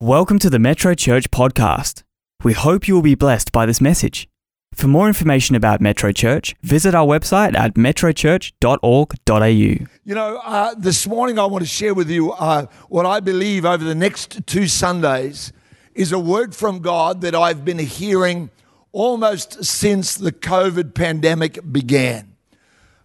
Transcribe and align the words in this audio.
Welcome 0.00 0.38
to 0.40 0.48
the 0.48 0.60
Metro 0.60 0.94
Church 0.94 1.28
podcast. 1.32 2.04
We 2.44 2.52
hope 2.52 2.86
you 2.86 2.94
will 2.94 3.02
be 3.02 3.16
blessed 3.16 3.50
by 3.50 3.66
this 3.66 3.80
message. 3.80 4.28
For 4.72 4.86
more 4.86 5.08
information 5.08 5.56
about 5.56 5.80
Metro 5.80 6.12
Church, 6.12 6.54
visit 6.62 6.94
our 6.94 7.04
website 7.04 7.56
at 7.56 7.74
metrochurch.org.au. 7.74 9.48
You 9.48 9.88
know, 10.06 10.40
uh, 10.44 10.74
this 10.78 11.04
morning 11.08 11.40
I 11.40 11.46
want 11.46 11.64
to 11.64 11.68
share 11.68 11.94
with 11.94 12.08
you 12.08 12.30
uh, 12.30 12.66
what 12.88 13.06
I 13.06 13.18
believe 13.18 13.64
over 13.64 13.82
the 13.82 13.96
next 13.96 14.46
two 14.46 14.68
Sundays 14.68 15.52
is 15.96 16.12
a 16.12 16.18
word 16.20 16.54
from 16.54 16.78
God 16.78 17.20
that 17.22 17.34
I've 17.34 17.64
been 17.64 17.80
hearing 17.80 18.50
almost 18.92 19.64
since 19.64 20.14
the 20.14 20.30
COVID 20.30 20.94
pandemic 20.94 21.58
began. 21.72 22.36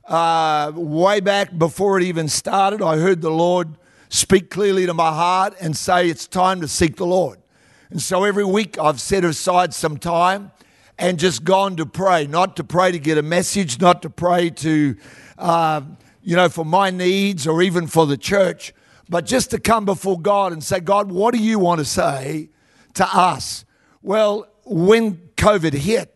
Uh, 0.06 0.72
way 0.76 1.22
back 1.22 1.58
before 1.58 1.98
it 1.98 2.04
even 2.04 2.30
started, 2.30 2.84
I 2.84 2.98
heard 2.98 3.22
the 3.22 3.32
Lord 3.32 3.80
speak 4.14 4.52
clearly 4.52 4.86
to 4.86 4.94
my 4.94 5.12
heart 5.12 5.56
and 5.60 5.76
say, 5.76 6.08
It's 6.08 6.28
time 6.28 6.62
to 6.62 6.68
seek 6.68 6.98
the 6.98 7.06
Lord. 7.06 7.40
And 7.90 8.02
so 8.02 8.24
every 8.24 8.46
week 8.46 8.78
I've 8.78 9.02
set 9.02 9.26
aside 9.26 9.74
some 9.74 9.98
time 9.98 10.52
and 11.00 11.18
just 11.18 11.44
gone 11.44 11.76
to 11.78 11.86
pray, 11.86 12.28
not 12.28 12.56
to 12.58 12.64
pray 12.64 12.92
to 12.92 13.00
get 13.00 13.18
a 13.18 13.24
message, 13.24 13.82
not 13.82 14.04
to 14.04 14.10
pray 14.10 14.52
to, 14.52 14.96
uh, 15.40 15.82
you 16.22 16.36
know, 16.36 16.48
for 16.48 16.64
my 16.64 16.92
needs 16.92 17.48
or 17.48 17.64
even 17.64 17.88
for 17.88 18.06
the 18.06 18.18
church, 18.18 18.74
but 19.10 19.26
just 19.26 19.50
to 19.52 19.60
come 19.60 19.84
before 19.84 20.20
God 20.20 20.54
and 20.54 20.64
say, 20.64 20.80
God, 20.80 21.12
what 21.12 21.34
do 21.34 21.40
you 21.40 21.58
want 21.58 21.80
to 21.80 21.86
say 21.86 22.50
to 22.94 23.06
us? 23.06 23.66
Well, 24.04 24.48
when 24.64 25.18
COVID 25.38 25.74
hit 25.74 26.16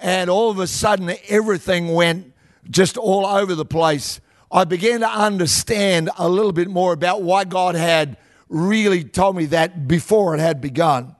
and 0.00 0.28
all 0.28 0.50
of 0.50 0.58
a 0.58 0.66
sudden 0.66 1.16
everything 1.28 1.94
went 1.94 2.34
just 2.70 2.98
all 2.98 3.24
over 3.24 3.54
the 3.54 3.64
place, 3.64 4.20
I 4.50 4.64
began 4.64 5.00
to 5.00 5.08
understand 5.08 6.10
a 6.16 6.28
little 6.28 6.52
bit 6.52 6.68
more 6.68 6.92
about 6.92 7.22
why 7.22 7.44
God 7.44 7.74
had 7.74 8.16
really 8.48 9.04
told 9.04 9.36
me 9.36 9.46
that 9.46 9.86
before 9.86 10.34
it 10.34 10.40
had 10.40 10.60
begun. 10.60 11.14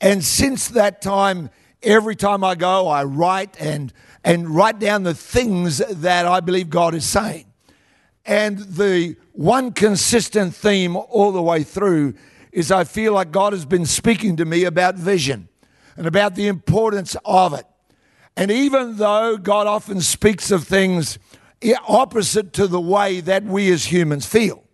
And 0.00 0.24
since 0.24 0.68
that 0.68 1.00
time, 1.00 1.50
every 1.82 2.16
time 2.16 2.42
I 2.42 2.56
go, 2.56 2.88
I 2.88 3.04
write 3.04 3.56
and, 3.60 3.92
and 4.24 4.50
write 4.50 4.80
down 4.80 5.04
the 5.04 5.14
things 5.14 5.78
that 5.78 6.26
I 6.26 6.40
believe 6.40 6.68
God 6.68 6.94
is 6.94 7.04
saying. 7.04 7.46
And 8.26 8.58
the 8.58 9.16
one 9.32 9.72
consistent 9.72 10.54
theme 10.54 10.96
all 10.96 11.30
the 11.30 11.42
way 11.42 11.62
through 11.62 12.14
is 12.50 12.72
I 12.72 12.84
feel 12.84 13.12
like 13.12 13.30
God 13.30 13.52
has 13.52 13.66
been 13.66 13.86
speaking 13.86 14.36
to 14.36 14.44
me 14.44 14.64
about 14.64 14.96
vision 14.96 15.48
and 15.96 16.06
about 16.06 16.34
the 16.34 16.48
importance 16.48 17.16
of 17.24 17.54
it. 17.54 17.66
And 18.36 18.50
even 18.50 18.96
though 18.96 19.36
God 19.36 19.66
often 19.66 20.00
speaks 20.00 20.50
of 20.50 20.64
things 20.64 21.18
opposite 21.88 22.52
to 22.54 22.66
the 22.66 22.80
way 22.80 23.20
that 23.20 23.44
we 23.44 23.72
as 23.72 23.90
humans 23.90 24.26
feel. 24.26 24.64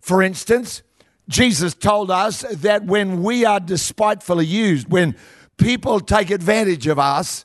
For 0.00 0.22
instance, 0.22 0.82
Jesus 1.28 1.74
told 1.74 2.10
us 2.10 2.42
that 2.42 2.84
when 2.84 3.22
we 3.22 3.44
are 3.44 3.60
despitefully 3.60 4.46
used, 4.46 4.90
when 4.90 5.16
people 5.56 6.00
take 6.00 6.30
advantage 6.30 6.86
of 6.86 6.98
us, 6.98 7.44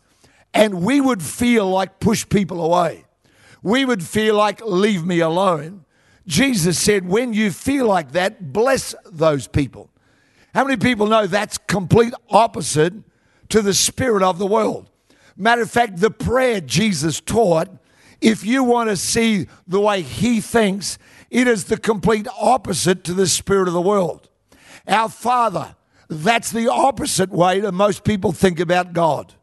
and 0.53 0.81
we 0.83 0.99
would 0.99 1.21
feel 1.21 1.69
like 1.69 1.99
push 1.99 2.27
people 2.27 2.63
away, 2.63 3.05
we 3.61 3.85
would 3.85 4.03
feel 4.03 4.35
like 4.35 4.61
leave 4.65 5.05
me 5.05 5.19
alone. 5.19 5.85
Jesus 6.27 6.79
said, 6.79 7.07
when 7.07 7.33
you 7.33 7.51
feel 7.51 7.87
like 7.87 8.11
that, 8.11 8.51
bless 8.51 8.93
those 9.05 9.47
people. 9.47 9.89
How 10.53 10.63
many 10.63 10.77
people 10.77 11.07
know 11.07 11.27
that's 11.27 11.57
complete 11.57 12.13
opposite 12.29 12.93
to 13.49 13.61
the 13.61 13.73
spirit 13.73 14.23
of 14.23 14.37
the 14.37 14.47
world? 14.47 14.89
Matter 15.37 15.61
of 15.61 15.71
fact, 15.71 15.97
the 15.97 16.11
prayer 16.11 16.59
Jesus 16.61 17.21
taught 17.21 17.69
if 18.21 18.45
you 18.45 18.63
want 18.63 18.89
to 18.89 18.97
see 18.97 19.47
the 19.67 19.79
way 19.79 20.01
he 20.01 20.41
thinks, 20.41 20.97
it 21.29 21.47
is 21.47 21.65
the 21.65 21.77
complete 21.77 22.27
opposite 22.39 23.03
to 23.05 23.13
the 23.13 23.27
spirit 23.27 23.67
of 23.67 23.73
the 23.73 23.81
world. 23.81 24.29
Our 24.87 25.09
Father, 25.09 25.75
that's 26.09 26.51
the 26.51 26.67
opposite 26.67 27.29
way 27.29 27.59
that 27.59 27.71
most 27.71 28.03
people 28.03 28.31
think 28.31 28.59
about 28.59 28.93
God. 28.93 29.33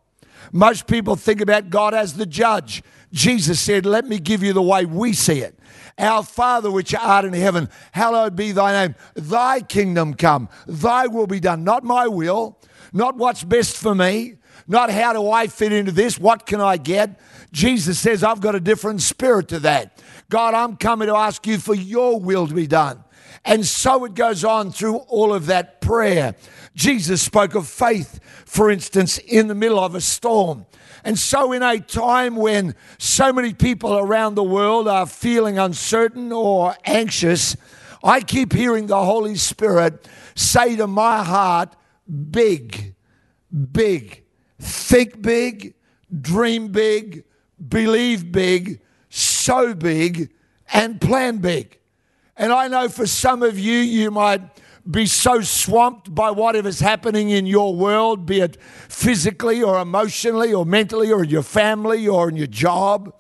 Most 0.53 0.87
people 0.87 1.17
think 1.17 1.41
about 1.41 1.71
God 1.71 1.95
as 1.95 2.15
the 2.15 2.27
judge. 2.27 2.83
Jesus 3.13 3.61
said, 3.61 3.87
Let 3.87 4.07
me 4.07 4.19
give 4.19 4.43
you 4.43 4.53
the 4.53 4.63
way 4.63 4.85
we 4.85 5.13
see 5.13 5.41
it. 5.41 5.59
Our 5.99 6.23
Father 6.23 6.71
which 6.71 6.95
art 6.95 7.25
in 7.25 7.33
heaven, 7.33 7.69
hallowed 7.93 8.37
be 8.37 8.53
thy 8.53 8.73
name. 8.73 8.95
Thy 9.15 9.61
kingdom 9.61 10.15
come, 10.15 10.49
thy 10.67 11.07
will 11.07 11.27
be 11.27 11.41
done. 11.41 11.65
Not 11.65 11.85
my 11.85 12.07
will, 12.07 12.59
not 12.93 13.17
what's 13.17 13.45
best 13.45 13.77
for 13.77 13.95
me, 13.95 14.37
not 14.69 14.91
how 14.91 15.13
do 15.13 15.31
I 15.31 15.47
fit 15.47 15.73
into 15.73 15.93
this, 15.93 16.19
what 16.19 16.47
can 16.47 16.61
I 16.61 16.77
get. 16.77 17.21
Jesus 17.53 17.99
says, 17.99 18.25
I've 18.25 18.41
got 18.41 18.55
a 18.55 18.61
different 18.61 19.03
spirit 19.03 19.49
to 19.49 19.61
that. 19.61 20.03
God, 20.29 20.55
I'm 20.55 20.77
coming 20.77 21.09
to 21.09 21.17
ask 21.17 21.47
you 21.47 21.59
for 21.59 21.75
your 21.75 22.19
will 22.21 22.47
to 22.47 22.55
be 22.55 22.67
done. 22.67 23.03
And 23.45 23.65
so 23.65 24.05
it 24.05 24.15
goes 24.15 24.45
on 24.45 24.73
through 24.73 24.97
all 24.97 25.33
of 25.33 25.47
that 25.47 25.81
prayer. 25.81 26.35
Jesus 26.75 27.23
spoke 27.23 27.55
of 27.55 27.69
faith, 27.69 28.19
for 28.45 28.71
instance, 28.71 29.19
in 29.19 29.47
the 29.47 29.55
middle 29.55 29.79
of 29.79 29.95
a 29.95 30.01
storm. 30.01 30.67
And 31.05 31.17
so, 31.17 31.53
in 31.53 31.63
a 31.63 31.79
time 31.79 32.35
when 32.35 32.75
so 32.99 33.33
many 33.33 33.55
people 33.55 33.97
around 33.97 34.35
the 34.35 34.43
world 34.43 34.89
are 34.89 35.07
feeling 35.07 35.57
uncertain 35.57 36.33
or 36.33 36.75
anxious, 36.85 37.57
I 38.03 38.21
keep 38.21 38.53
hearing 38.53 38.89
the 38.89 39.05
Holy 39.05 39.37
Spirit 39.37 40.09
say 40.35 40.75
to 40.75 40.89
my 40.89 41.23
heart, 41.23 41.77
big, 42.31 42.97
big, 43.73 44.25
think 44.59 45.23
big, 45.23 45.75
dream 46.21 46.69
big, 46.69 47.25
believe 47.69 48.33
big, 48.33 48.81
sow 49.09 49.75
big, 49.75 50.33
and 50.73 51.01
plan 51.01 51.39
big. 51.39 51.79
And 52.37 52.53
I 52.53 52.69
know 52.69 52.89
for 52.89 53.07
some 53.07 53.43
of 53.43 53.59
you, 53.59 53.79
you 53.79 54.11
might 54.11 54.43
be 54.89 55.07
so 55.07 55.41
swamped 55.41 56.15
by 56.15 56.31
whatever's 56.31 56.81
happening 56.81 57.31
in 57.31 57.47
your 57.47 57.75
world, 57.75 58.27
be 58.27 58.41
it 58.41 58.61
physically 58.61 59.63
or 59.63 59.81
emotionally 59.81 60.53
or 60.53 60.65
mentally 60.65 61.11
or 61.11 61.25
in 61.25 61.31
your 61.31 61.43
family 61.43 62.07
or 62.07 62.29
in 62.29 62.37
your 62.37 62.47
job. 62.47 63.13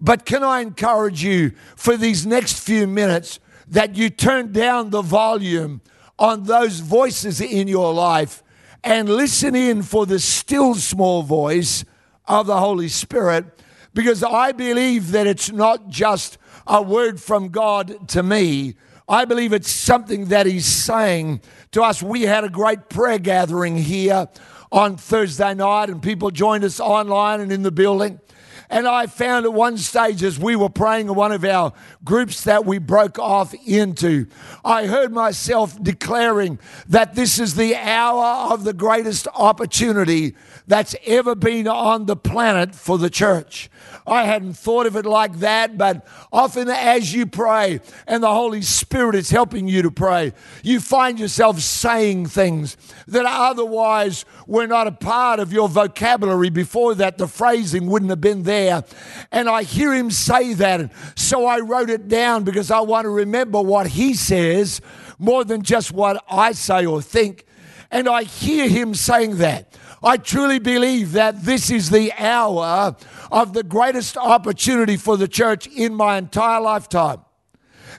But 0.00 0.24
can 0.24 0.44
I 0.44 0.60
encourage 0.60 1.24
you 1.24 1.52
for 1.74 1.96
these 1.96 2.26
next 2.26 2.60
few 2.60 2.86
minutes 2.86 3.40
that 3.66 3.96
you 3.96 4.10
turn 4.10 4.52
down 4.52 4.90
the 4.90 5.02
volume 5.02 5.80
on 6.18 6.44
those 6.44 6.80
voices 6.80 7.40
in 7.40 7.66
your 7.66 7.92
life 7.92 8.42
and 8.84 9.08
listen 9.08 9.56
in 9.56 9.82
for 9.82 10.04
the 10.04 10.18
still 10.18 10.74
small 10.74 11.22
voice 11.22 11.84
of 12.26 12.46
the 12.46 12.58
Holy 12.58 12.88
Spirit 12.88 13.46
because 13.94 14.22
I 14.22 14.52
believe 14.52 15.12
that 15.12 15.26
it's 15.26 15.50
not 15.50 15.88
just 15.88 16.36
a 16.66 16.82
word 16.82 17.20
from 17.20 17.48
God 17.48 18.08
to 18.10 18.22
me. 18.22 18.74
I 19.08 19.24
believe 19.24 19.52
it's 19.52 19.70
something 19.70 20.26
that 20.26 20.46
He's 20.46 20.66
saying 20.66 21.40
to 21.72 21.82
us. 21.82 22.02
We 22.02 22.22
had 22.22 22.44
a 22.44 22.48
great 22.48 22.88
prayer 22.88 23.18
gathering 23.18 23.76
here 23.76 24.28
on 24.70 24.96
Thursday 24.96 25.54
night, 25.54 25.88
and 25.88 26.02
people 26.02 26.30
joined 26.30 26.64
us 26.64 26.80
online 26.80 27.40
and 27.40 27.52
in 27.52 27.62
the 27.62 27.70
building. 27.70 28.18
And 28.74 28.88
I 28.88 29.06
found 29.06 29.46
at 29.46 29.52
one 29.52 29.78
stage 29.78 30.24
as 30.24 30.36
we 30.36 30.56
were 30.56 30.68
praying 30.68 31.06
in 31.06 31.14
one 31.14 31.30
of 31.30 31.44
our 31.44 31.72
groups 32.02 32.42
that 32.42 32.64
we 32.64 32.78
broke 32.78 33.20
off 33.20 33.54
into, 33.64 34.26
I 34.64 34.86
heard 34.86 35.12
myself 35.12 35.80
declaring 35.80 36.58
that 36.88 37.14
this 37.14 37.38
is 37.38 37.54
the 37.54 37.76
hour 37.76 38.52
of 38.52 38.64
the 38.64 38.72
greatest 38.72 39.28
opportunity 39.32 40.34
that's 40.66 40.96
ever 41.06 41.36
been 41.36 41.68
on 41.68 42.06
the 42.06 42.16
planet 42.16 42.74
for 42.74 42.98
the 42.98 43.10
church. 43.10 43.70
I 44.06 44.24
hadn't 44.24 44.54
thought 44.54 44.86
of 44.86 44.96
it 44.96 45.06
like 45.06 45.38
that, 45.38 45.78
but 45.78 46.06
often 46.30 46.68
as 46.68 47.14
you 47.14 47.24
pray 47.24 47.80
and 48.06 48.22
the 48.22 48.32
Holy 48.32 48.60
Spirit 48.60 49.14
is 49.14 49.30
helping 49.30 49.66
you 49.66 49.80
to 49.80 49.90
pray, 49.90 50.34
you 50.62 50.78
find 50.80 51.18
yourself 51.18 51.60
saying 51.60 52.26
things 52.26 52.76
that 53.06 53.24
otherwise 53.26 54.26
were 54.46 54.66
not 54.66 54.86
a 54.86 54.92
part 54.92 55.40
of 55.40 55.54
your 55.54 55.70
vocabulary 55.70 56.50
before 56.50 56.94
that. 56.96 57.16
The 57.16 57.26
phrasing 57.26 57.86
wouldn't 57.86 58.10
have 58.10 58.20
been 58.20 58.42
there. 58.42 58.84
And 59.32 59.48
I 59.48 59.62
hear 59.62 59.94
him 59.94 60.10
say 60.10 60.52
that. 60.54 60.92
So 61.16 61.46
I 61.46 61.60
wrote 61.60 61.88
it 61.88 62.06
down 62.06 62.44
because 62.44 62.70
I 62.70 62.80
want 62.80 63.06
to 63.06 63.10
remember 63.10 63.62
what 63.62 63.86
he 63.86 64.12
says 64.12 64.82
more 65.18 65.44
than 65.44 65.62
just 65.62 65.92
what 65.92 66.22
I 66.28 66.52
say 66.52 66.84
or 66.84 67.00
think. 67.00 67.46
And 67.90 68.08
I 68.08 68.24
hear 68.24 68.68
him 68.68 68.94
saying 68.94 69.38
that. 69.38 69.72
I 70.04 70.18
truly 70.18 70.58
believe 70.58 71.12
that 71.12 71.44
this 71.44 71.70
is 71.70 71.88
the 71.88 72.12
hour 72.12 72.94
of 73.32 73.54
the 73.54 73.62
greatest 73.62 74.18
opportunity 74.18 74.98
for 74.98 75.16
the 75.16 75.26
church 75.26 75.66
in 75.66 75.94
my 75.94 76.18
entire 76.18 76.60
lifetime. 76.60 77.20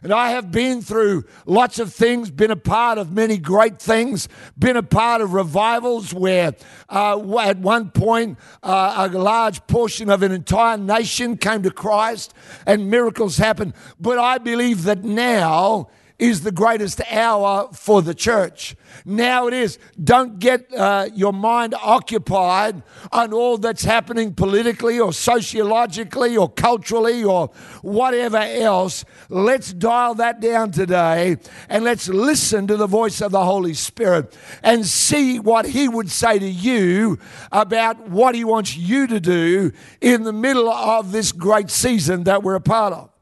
And 0.04 0.14
I 0.14 0.30
have 0.32 0.52
been 0.52 0.84
through 0.84 1.24
lots 1.48 1.80
of 1.80 1.92
things, 1.92 2.30
been 2.30 2.52
a 2.52 2.56
part 2.56 3.00
of 3.00 3.12
many 3.12 3.40
great 3.40 3.80
things, 3.80 4.28
been 4.58 4.78
a 4.78 4.84
part 4.84 5.22
of 5.22 5.34
revivals 5.34 6.14
where 6.14 6.54
uh, 6.90 7.40
at 7.40 7.58
one 7.58 7.90
point 7.90 8.38
uh, 8.62 9.10
a 9.12 9.18
large 9.18 9.66
portion 9.66 10.12
of 10.12 10.22
an 10.22 10.32
entire 10.32 10.78
nation 10.78 11.38
came 11.38 11.64
to 11.64 11.72
Christ 11.72 12.36
and 12.68 12.92
miracles 12.92 13.38
happened. 13.38 13.74
But 14.00 14.20
I 14.20 14.38
believe 14.38 14.84
that 14.84 15.04
now 15.04 15.90
is 16.18 16.42
the 16.42 16.52
greatest 16.52 17.02
hour 17.12 17.70
for 17.74 18.02
the 18.02 18.14
church. 18.14 18.76
Now 19.04 19.48
it 19.48 19.54
is. 19.54 19.78
Don't 20.02 20.40
get 20.40 20.74
uh, 20.74 21.10
your 21.14 21.34
mind 21.34 21.76
occupied 21.76 22.84
on 23.12 23.34
all 23.34 23.58
that's 23.58 23.84
happening 23.84 24.34
politically 24.34 25.00
or 25.00 25.12
sociologically 25.12 26.38
or 26.38 26.50
culturally 26.50 27.24
or 27.24 27.48
whatever 27.82 28.38
else. 28.38 29.04
Let's 29.30 29.74
dial 29.74 30.16
that 30.16 30.40
down 30.40 30.72
today 30.72 31.38
and 31.68 31.84
let's 31.84 32.08
listen 32.08 32.68
to 32.68 32.78
the 32.78 32.88
voice 32.88 33.22
of 33.22 33.32
the 33.32 33.44
Holy 33.44 33.74
Spirit 33.74 34.38
and 34.64 34.86
see 34.86 35.40
what 35.40 35.66
He 35.66 35.90
would 35.90 36.10
say 36.10 36.40
to 36.40 36.48
you 36.48 37.20
about 37.52 38.10
what 38.10 38.36
He 38.36 38.46
wants 38.46 38.78
you 38.78 39.08
to 39.08 39.20
do 39.20 39.72
in 40.00 40.24
the 40.24 40.34
middle 40.34 40.70
of 40.70 41.12
this 41.12 41.32
great 41.34 41.70
season 41.70 42.24
that 42.24 42.42
we're 42.42 42.56
a 42.56 42.62
part 42.62 42.94
of. 42.94 43.15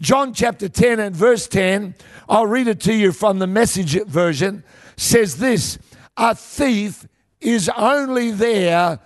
John 0.00 0.34
chapter 0.34 0.68
10 0.68 0.98
and 1.00 1.14
verse 1.14 1.46
10, 1.46 1.94
I'll 2.28 2.46
read 2.46 2.66
it 2.66 2.80
to 2.80 2.94
you 2.94 3.12
from 3.12 3.38
the 3.38 3.46
message 3.46 4.00
version, 4.04 4.64
says 4.96 5.38
this 5.38 5.78
A 6.16 6.34
thief 6.34 7.06
is 7.40 7.70
only 7.76 8.30
there 8.30 8.98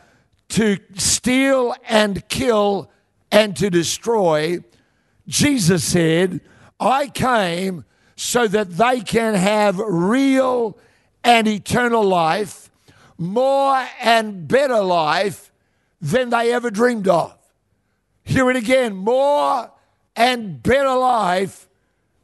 to 0.50 0.78
steal 0.94 1.74
and 1.88 2.26
kill 2.28 2.90
and 3.30 3.54
to 3.56 3.68
destroy. 3.68 4.58
Jesus 5.26 5.84
said, 5.84 6.40
I 6.80 7.08
came 7.08 7.84
so 8.16 8.48
that 8.48 8.70
they 8.70 9.00
can 9.00 9.34
have 9.34 9.78
real 9.78 10.78
and 11.22 11.46
eternal 11.46 12.02
life, 12.02 12.70
more 13.18 13.86
and 14.00 14.48
better 14.48 14.80
life 14.80 15.52
than 16.00 16.30
they 16.30 16.52
ever 16.52 16.70
dreamed 16.70 17.08
of. 17.08 17.36
Hear 18.24 18.50
it 18.50 18.56
again 18.56 18.94
more 18.94 19.70
and 20.18 20.60
better 20.60 20.94
life 20.96 21.68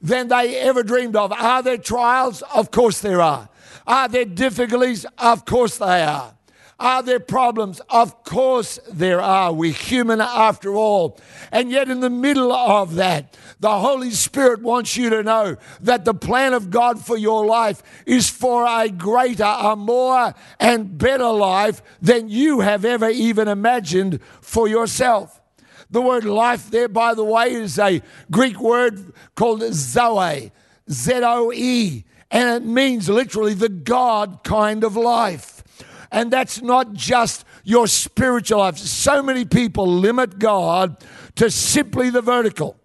than 0.03 0.27
they 0.27 0.57
ever 0.59 0.83
dreamed 0.83 1.15
of. 1.15 1.33
Are 1.33 1.63
there 1.63 1.79
trials? 1.79 2.43
Of 2.53 2.73
course 2.73 3.01
there 3.01 3.23
are. 3.23 3.49
Are 3.87 4.09
there 4.09 4.25
difficulties? 4.25 5.07
Of 5.17 5.45
course 5.45 5.79
they 5.79 6.03
are. 6.03 6.35
Are 6.81 7.05
there 7.05 7.21
problems? 7.21 7.81
Of 7.89 8.25
course 8.25 8.81
there 8.91 9.21
are. 9.21 9.53
We're 9.53 9.73
human 9.73 10.21
after 10.21 10.75
all. 10.75 11.21
And 11.53 11.71
yet, 11.71 11.89
in 11.89 12.01
the 12.01 12.11
middle 12.11 12.53
of 12.53 12.97
that, 12.97 13.39
the 13.61 13.79
Holy 13.79 14.11
Spirit 14.11 14.61
wants 14.61 14.97
you 14.97 15.09
to 15.11 15.23
know 15.23 15.57
that 15.81 16.05
the 16.05 16.15
plan 16.15 16.53
of 16.53 16.71
God 16.71 16.99
for 16.99 17.17
your 17.17 17.47
life 17.47 17.81
is 18.07 18.29
for 18.29 18.67
a 18.67 18.89
greater, 18.89 19.45
a 19.45 19.77
more, 19.77 20.35
and 20.59 20.99
better 20.99 21.31
life 21.31 21.81
than 22.03 22.29
you 22.29 22.61
have 22.61 22.85
ever 22.85 23.09
even 23.09 23.47
imagined 23.47 24.21
for 24.41 24.67
yourself. 24.67 25.41
The 25.95 26.03
word 26.03 26.25
life 26.25 26.73
there, 26.73 26.89
by 26.89 27.15
the 27.15 27.23
way, 27.23 27.53
is 27.53 27.79
a 27.79 28.03
Greek 28.29 28.59
word 28.59 29.13
called 29.37 29.63
zoe, 29.73 30.51
Z 30.91 31.13
O 31.23 31.53
E, 31.53 32.05
and 32.33 32.49
it 32.65 32.69
means 32.69 33.09
literally 33.09 33.55
the 33.55 33.69
God 33.69 34.41
kind 34.43 34.83
of 34.83 34.97
life. 34.97 35.63
And 36.11 36.33
that's 36.33 36.61
not 36.61 36.95
just 36.95 37.45
your 37.63 37.87
spiritual 37.87 38.59
life. 38.59 38.77
So 38.77 39.23
many 39.23 39.45
people 39.45 39.87
limit 39.87 40.41
God 40.41 40.97
to 41.37 41.49
simply 41.49 42.11
the 42.11 42.23
vertical. 42.23 42.77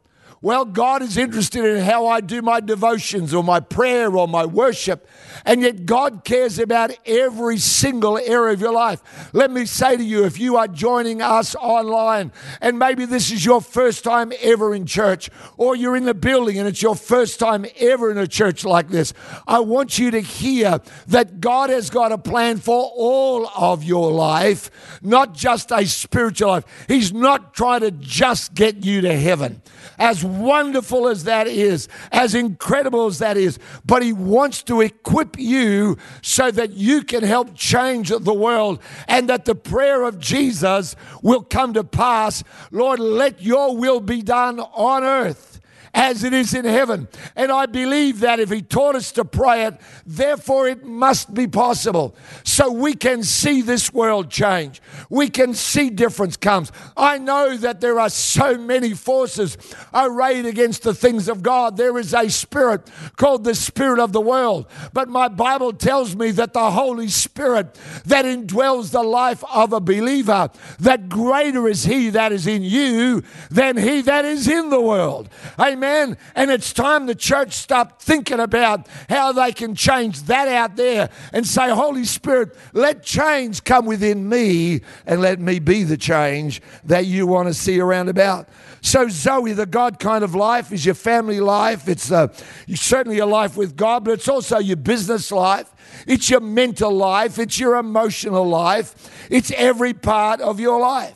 Well, 0.42 0.64
God 0.64 1.02
is 1.02 1.18
interested 1.18 1.66
in 1.66 1.84
how 1.84 2.08
I 2.08 2.22
do 2.22 2.42
my 2.42 2.62
devotions 2.62 3.34
or 3.34 3.44
my 3.44 3.60
prayer 3.60 4.16
or 4.16 4.26
my 4.26 4.46
worship. 4.46 5.06
And 5.46 5.62
yet, 5.62 5.86
God 5.86 6.24
cares 6.24 6.60
about 6.60 6.92
every 7.06 7.58
single 7.58 8.18
area 8.18 8.54
of 8.54 8.62
your 8.62 8.72
life. 8.72 9.30
Let 9.34 9.52
me 9.52 9.66
say 9.66 9.98
to 9.98 10.04
you 10.04 10.24
if 10.24 10.40
you 10.40 10.56
are 10.56 10.68
joining 10.68 11.22
us 11.22 11.56
online, 11.56 12.32
and 12.62 12.80
maybe 12.80 13.04
this 13.04 13.32
is 13.32 13.44
your 13.44 13.60
first 13.60 14.06
time 14.06 14.32
ever 14.40 14.74
in 14.74 14.86
church, 14.86 15.30
or 15.58 15.76
you're 15.76 15.98
in 15.98 16.06
the 16.06 16.14
building 16.14 16.58
and 16.58 16.70
it's 16.70 16.82
your 16.82 16.96
first 16.96 17.38
time 17.38 17.66
ever 17.78 18.10
in 18.10 18.18
a 18.18 18.28
church 18.28 18.64
like 18.64 18.88
this, 18.88 19.14
I 19.46 19.60
want 19.60 20.00
you 20.00 20.10
to 20.12 20.22
hear 20.22 20.80
that 21.08 21.42
God 21.42 21.70
has 21.70 21.90
got 21.90 22.14
a 22.14 22.18
plan 22.18 22.58
for 22.60 22.92
all 22.96 23.50
of 23.58 23.84
your 23.84 24.10
life, 24.10 25.00
not 25.02 25.34
just 25.34 25.72
a 25.72 25.86
spiritual 25.86 26.50
life. 26.50 26.86
He's 26.88 27.12
not 27.12 27.54
trying 27.54 27.82
to 27.82 27.92
just 27.92 28.54
get 28.54 28.86
you 28.86 29.02
to 29.02 29.18
heaven 29.18 29.62
as 30.00 30.24
wonderful 30.24 31.08
as 31.08 31.26
that 31.26 31.48
is, 31.48 31.88
as 32.12 32.34
incredible 32.34 33.06
as 33.06 33.20
that 33.20 33.38
is, 33.38 33.60
but 33.86 34.02
He 34.02 34.14
wants 34.14 34.64
to 34.64 34.82
equip 34.82 35.38
you 35.38 35.98
so 36.22 36.50
that 36.52 36.72
you 36.72 37.04
can 37.04 37.24
help 37.24 37.54
change 37.54 38.10
the 38.10 38.34
world 38.34 38.82
and 39.08 39.30
that 39.30 39.46
the 39.46 39.56
prayer 39.56 40.04
of 40.04 40.20
Jesus 40.20 40.96
will 41.22 41.44
come 41.44 41.74
to 41.74 41.84
pass. 41.84 42.44
Lord, 42.72 43.00
let 43.00 43.42
your 43.42 43.76
will 43.76 44.00
be 44.00 44.22
done 44.22 44.60
on 44.60 45.04
earth 45.04 45.59
as 45.94 46.24
it 46.24 46.34
is 46.34 46.54
in 46.54 46.66
heaven. 46.66 47.08
And 47.36 47.52
I 47.52 47.66
believe 47.66 48.20
that 48.22 48.40
if 48.40 48.50
He 48.50 48.62
taught 48.62 48.96
us 48.96 49.12
to 49.14 49.26
pray 49.26 49.66
it, 49.66 49.80
therefore 50.06 50.68
it 50.68 50.86
must 50.86 51.34
be 51.34 51.48
possible. 51.48 52.16
So 52.44 52.72
we 52.72 52.94
can 52.94 53.24
see 53.24 53.62
this 53.62 53.94
world 53.94 54.30
change. 54.30 54.82
We 55.10 55.30
can 55.30 55.54
see 55.54 55.90
difference 55.90 56.38
comes. 56.38 56.72
I 56.96 57.18
know 57.18 57.58
that 57.58 57.82
there 57.82 58.00
are 58.00 58.10
so 58.10 58.58
many 58.58 58.94
forces 58.94 59.58
arrayed 59.94 60.46
against 60.46 60.84
the 60.84 60.94
things 60.94 61.28
of 61.28 61.42
God. 61.42 61.78
There 61.78 61.98
is 61.98 62.14
a 62.14 62.30
spirit 62.30 62.90
called 63.18 63.44
the 63.44 63.56
spirit 63.56 64.00
of 64.00 64.14
the 64.14 64.22
world. 64.22 64.68
But 64.94 65.10
my 65.10 65.28
Bible 65.28 65.74
tells 65.74 66.16
me 66.16 66.32
that 66.32 66.54
the 66.54 66.72
Holy 66.72 67.08
Spirit 67.08 67.78
that 68.06 68.26
indwells 68.26 68.92
the 68.92 69.04
life 69.04 69.44
of 69.52 69.74
a 69.74 69.80
believer, 69.80 70.50
that 70.80 71.10
greater 71.10 71.68
is 71.68 71.86
He 71.86 72.10
that 72.12 72.32
is 72.32 72.48
in 72.48 72.64
you 72.64 73.24
than 73.50 73.78
He 73.78 74.02
that 74.02 74.26
is 74.26 74.48
in 74.48 74.70
the 74.70 74.82
world. 74.82 75.30
Amen. 75.60 75.79
Amen. 75.80 76.18
And 76.36 76.52
it's 76.52 76.74
time 76.74 77.06
the 77.06 77.16
church 77.16 77.54
stop 77.54 78.02
thinking 78.02 78.42
about 78.42 78.86
how 79.08 79.32
they 79.32 79.54
can 79.54 79.76
change 79.76 80.24
that 80.24 80.50
out 80.50 80.76
there 80.76 81.10
and 81.32 81.48
say, 81.48 81.70
Holy 81.70 82.04
Spirit, 82.04 82.54
let 82.74 83.02
change 83.02 83.64
come 83.64 83.86
within 83.86 84.28
me 84.28 84.82
and 85.06 85.22
let 85.22 85.40
me 85.40 85.60
be 85.60 85.86
the 85.86 85.96
change 85.96 86.62
that 86.84 87.06
you 87.06 87.26
want 87.28 87.48
to 87.48 87.54
see 87.54 87.80
around 87.80 88.10
about. 88.10 88.50
So, 88.82 89.08
Zoe, 89.08 89.54
the 89.54 89.66
God 89.66 90.00
kind 90.00 90.22
of 90.22 90.36
life 90.36 90.74
is 90.74 90.86
your 90.86 90.96
family 90.96 91.40
life. 91.40 91.88
It's 91.88 92.12
uh, 92.12 92.28
certainly 92.76 93.16
your 93.16 93.28
life 93.28 93.56
with 93.56 93.78
God, 93.78 94.04
but 94.04 94.16
it's 94.16 94.28
also 94.28 94.58
your 94.58 94.76
business 94.76 95.32
life. 95.32 95.72
It's 96.06 96.30
your 96.30 96.42
mental 96.42 96.92
life. 96.92 97.40
It's 97.40 97.58
your 97.58 97.78
emotional 97.78 98.46
life. 98.46 99.28
It's 99.32 99.50
every 99.52 99.94
part 99.94 100.42
of 100.42 100.60
your 100.60 100.82
life. 100.82 101.16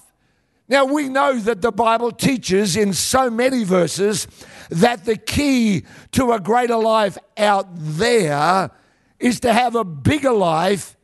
Now, 0.69 0.86
we 0.86 1.10
know 1.10 1.38
that 1.39 1.62
the 1.62 1.71
Bible 1.71 2.12
teaches 2.12 2.77
in 2.77 2.94
so 2.94 3.30
many 3.30 3.65
verses 3.65 4.27
that 4.69 5.06
the 5.06 5.18
key 5.18 5.83
to 6.12 6.31
a 6.31 6.39
greater 6.39 6.77
life 6.77 7.18
out 7.38 7.68
there 7.71 8.71
is 9.19 9.39
to 9.42 9.54
have 9.54 9.75
a 9.75 9.83
bigger 9.83 10.31
life 10.31 10.98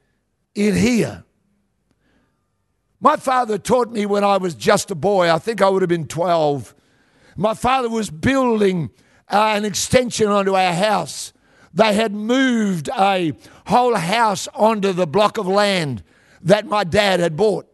in 0.55 0.75
here. 0.75 1.23
My 3.01 3.15
father 3.15 3.57
taught 3.57 3.91
me 3.91 4.05
when 4.05 4.23
I 4.23 4.37
was 4.37 4.55
just 4.55 4.91
a 4.91 4.95
boy, 4.95 5.33
I 5.33 5.39
think 5.39 5.61
I 5.61 5.69
would 5.69 5.81
have 5.81 5.89
been 5.89 6.07
12. 6.07 6.75
My 7.37 7.53
father 7.53 7.89
was 7.89 8.09
building 8.09 8.89
uh, 9.29 9.53
an 9.55 9.63
extension 9.63 10.27
onto 10.27 10.55
our 10.55 10.73
house. 10.73 11.31
They 11.73 11.93
had 11.93 12.13
moved 12.13 12.89
a 12.89 13.33
whole 13.67 13.95
house 13.95 14.47
onto 14.53 14.91
the 14.91 15.07
block 15.07 15.37
of 15.37 15.47
land 15.47 16.03
that 16.41 16.65
my 16.65 16.83
dad 16.83 17.19
had 17.19 17.37
bought. 17.37 17.67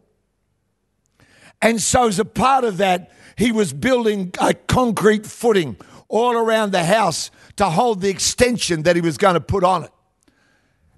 And 1.62 1.80
so, 1.80 2.06
as 2.06 2.18
a 2.18 2.24
part 2.24 2.64
of 2.64 2.76
that, 2.76 3.10
he 3.36 3.52
was 3.52 3.72
building 3.72 4.32
a 4.40 4.54
concrete 4.54 5.26
footing 5.26 5.76
all 6.08 6.34
around 6.34 6.72
the 6.72 6.84
house 6.84 7.30
to 7.56 7.66
hold 7.66 8.00
the 8.00 8.08
extension 8.08 8.82
that 8.82 8.96
he 8.96 9.02
was 9.02 9.18
going 9.18 9.34
to 9.34 9.40
put 9.40 9.64
on 9.64 9.84
it. 9.84 9.90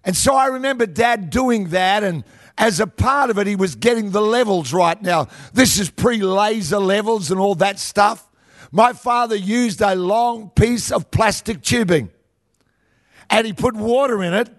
And 0.05 0.17
so 0.17 0.35
I 0.35 0.47
remember 0.47 0.87
dad 0.87 1.31
doing 1.31 1.69
that, 1.69 2.03
and 2.03 2.25
as 2.57 2.81
a 2.81 2.87
part 2.87 3.31
of 3.31 3.39
it, 3.39 3.47
he 3.47 3.57
was 3.57 3.75
getting 3.75 4.11
the 4.11 4.21
levels 4.21 4.73
right. 4.73 5.01
Now, 5.01 5.29
this 5.53 5.79
is 5.79 5.91
pre 5.91 6.19
laser 6.19 6.79
levels 6.79 7.31
and 7.31 7.39
all 7.39 7.55
that 7.57 7.79
stuff. 7.79 8.29
My 8.71 8.93
father 8.93 9.37
used 9.37 9.81
a 9.81 9.95
long 9.95 10.51
piece 10.51 10.93
of 10.93 11.11
plastic 11.11 11.63
tubing 11.63 12.11
and 13.31 13.47
he 13.47 13.53
put 13.53 13.75
water 13.75 14.23
in 14.23 14.35
it. 14.35 14.51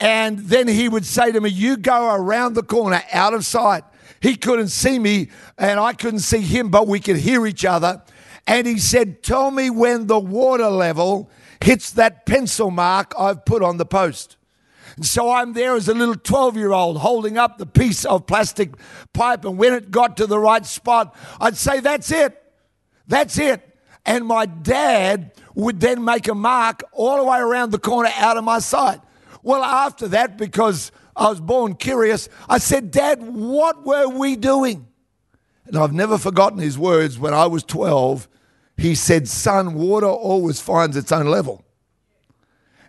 And 0.00 0.38
then 0.40 0.66
he 0.66 0.88
would 0.88 1.06
say 1.06 1.30
to 1.30 1.40
me, 1.40 1.50
You 1.50 1.76
go 1.76 2.12
around 2.14 2.54
the 2.54 2.62
corner 2.62 3.02
out 3.12 3.34
of 3.34 3.46
sight. 3.46 3.84
He 4.22 4.36
couldn't 4.36 4.68
see 4.68 5.00
me 5.00 5.30
and 5.58 5.80
I 5.80 5.92
couldn't 5.94 6.20
see 6.20 6.40
him, 6.40 6.70
but 6.70 6.86
we 6.86 7.00
could 7.00 7.16
hear 7.16 7.44
each 7.44 7.64
other. 7.64 8.02
And 8.46 8.66
he 8.68 8.78
said, 8.78 9.22
Tell 9.22 9.50
me 9.50 9.68
when 9.68 10.06
the 10.06 10.18
water 10.18 10.68
level 10.68 11.28
hits 11.60 11.90
that 11.92 12.24
pencil 12.24 12.70
mark 12.70 13.12
I've 13.18 13.44
put 13.44 13.62
on 13.62 13.78
the 13.78 13.84
post. 13.84 14.36
And 14.96 15.04
so 15.04 15.30
I'm 15.30 15.54
there 15.54 15.74
as 15.74 15.88
a 15.88 15.94
little 15.94 16.14
12 16.14 16.56
year 16.56 16.70
old 16.70 16.98
holding 16.98 17.36
up 17.36 17.58
the 17.58 17.66
piece 17.66 18.04
of 18.04 18.26
plastic 18.26 18.70
pipe. 19.12 19.44
And 19.44 19.58
when 19.58 19.72
it 19.72 19.90
got 19.90 20.16
to 20.18 20.26
the 20.26 20.38
right 20.38 20.64
spot, 20.64 21.16
I'd 21.40 21.56
say, 21.56 21.80
That's 21.80 22.12
it. 22.12 22.40
That's 23.08 23.38
it. 23.38 23.68
And 24.06 24.24
my 24.24 24.46
dad 24.46 25.32
would 25.56 25.80
then 25.80 26.04
make 26.04 26.28
a 26.28 26.34
mark 26.34 26.84
all 26.92 27.16
the 27.18 27.24
way 27.24 27.38
around 27.38 27.72
the 27.72 27.78
corner 27.78 28.10
out 28.16 28.36
of 28.36 28.44
my 28.44 28.60
sight. 28.60 29.00
Well, 29.42 29.64
after 29.64 30.06
that, 30.08 30.38
because 30.38 30.92
I 31.14 31.28
was 31.28 31.40
born 31.40 31.74
curious. 31.74 32.28
I 32.48 32.58
said, 32.58 32.90
Dad, 32.90 33.22
what 33.22 33.84
were 33.84 34.08
we 34.08 34.36
doing? 34.36 34.86
And 35.66 35.76
I've 35.76 35.92
never 35.92 36.18
forgotten 36.18 36.58
his 36.58 36.78
words 36.78 37.18
when 37.18 37.34
I 37.34 37.46
was 37.46 37.64
12. 37.64 38.28
He 38.76 38.94
said, 38.94 39.28
Son, 39.28 39.74
water 39.74 40.06
always 40.06 40.60
finds 40.60 40.96
its 40.96 41.12
own 41.12 41.26
level. 41.26 41.64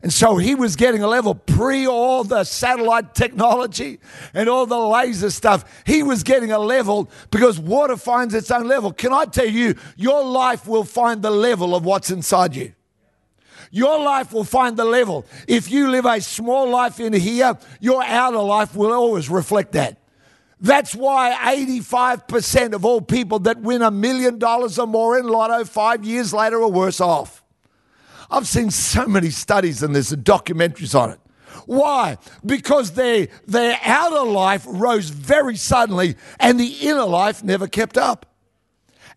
And 0.01 0.12
so 0.12 0.36
he 0.36 0.53
was 0.53 0.75
getting 0.75 1.01
a 1.01 1.08
level 1.08 1.34
pre 1.34 1.88
all 1.88 2.25
the 2.25 2.44
satellite 2.44 3.15
technology 3.15 4.00
and 4.34 4.50
all 4.50 4.65
the 4.65 4.77
laser 4.77 5.30
stuff. 5.30 5.84
He 5.86 6.03
was 6.03 6.24
getting 6.24 6.51
a 6.51 6.60
level 6.60 7.10
because 7.32 7.58
water 7.58 7.96
finds 7.96 8.34
its 8.34 8.51
own 8.51 8.68
level. 8.68 8.92
Can 8.92 9.13
I 9.13 9.24
tell 9.24 9.48
you, 9.48 9.75
your 9.96 10.25
life 10.25 10.68
will 10.68 10.84
find 10.84 11.22
the 11.22 11.32
level 11.32 11.74
of 11.74 11.86
what's 11.86 12.12
inside 12.12 12.53
you. 12.53 12.74
Your 13.75 13.98
life 14.03 14.32
will 14.32 14.44
find 14.44 14.77
the 14.77 14.86
level. 14.86 15.25
If 15.48 15.72
you 15.72 15.89
live 15.89 16.06
a 16.06 16.22
small 16.22 16.70
life 16.70 17.00
in 17.00 17.12
here, 17.12 17.58
your 17.80 18.03
outer 18.03 18.38
life 18.38 18.75
will 18.75 18.94
always 18.94 19.32
reflect 19.32 19.72
that. 19.72 19.98
That's 20.60 20.94
why 20.94 21.36
85% 21.42 22.74
of 22.74 22.86
all 22.86 23.01
people 23.01 23.39
that 23.39 23.62
win 23.62 23.82
a 23.82 23.89
million 23.89 24.38
dollars 24.38 24.77
or 24.77 24.86
more 24.86 25.18
in 25.18 25.27
lotto 25.27 25.65
five 25.65 26.06
years 26.06 26.36
later 26.36 26.62
are 26.62 26.70
worse 26.70 27.01
off. 27.01 27.44
I've 28.30 28.48
seen 28.48 28.70
so 28.70 29.08
many 29.08 29.32
studies 29.32 29.82
and 29.82 29.96
there's 29.96 30.12
documentaries 30.12 30.94
on 30.94 31.10
it. 31.10 31.20
Why? 31.65 32.20
Because 32.46 32.92
their, 32.92 33.27
their 33.48 33.80
outer 33.84 34.30
life 34.30 34.65
rose 34.68 35.10
very 35.10 35.56
suddenly 35.56 36.15
and 36.39 36.60
the 36.60 36.77
inner 36.82 37.06
life 37.06 37.44
never 37.44 37.68
kept 37.68 37.98
up. 37.98 38.27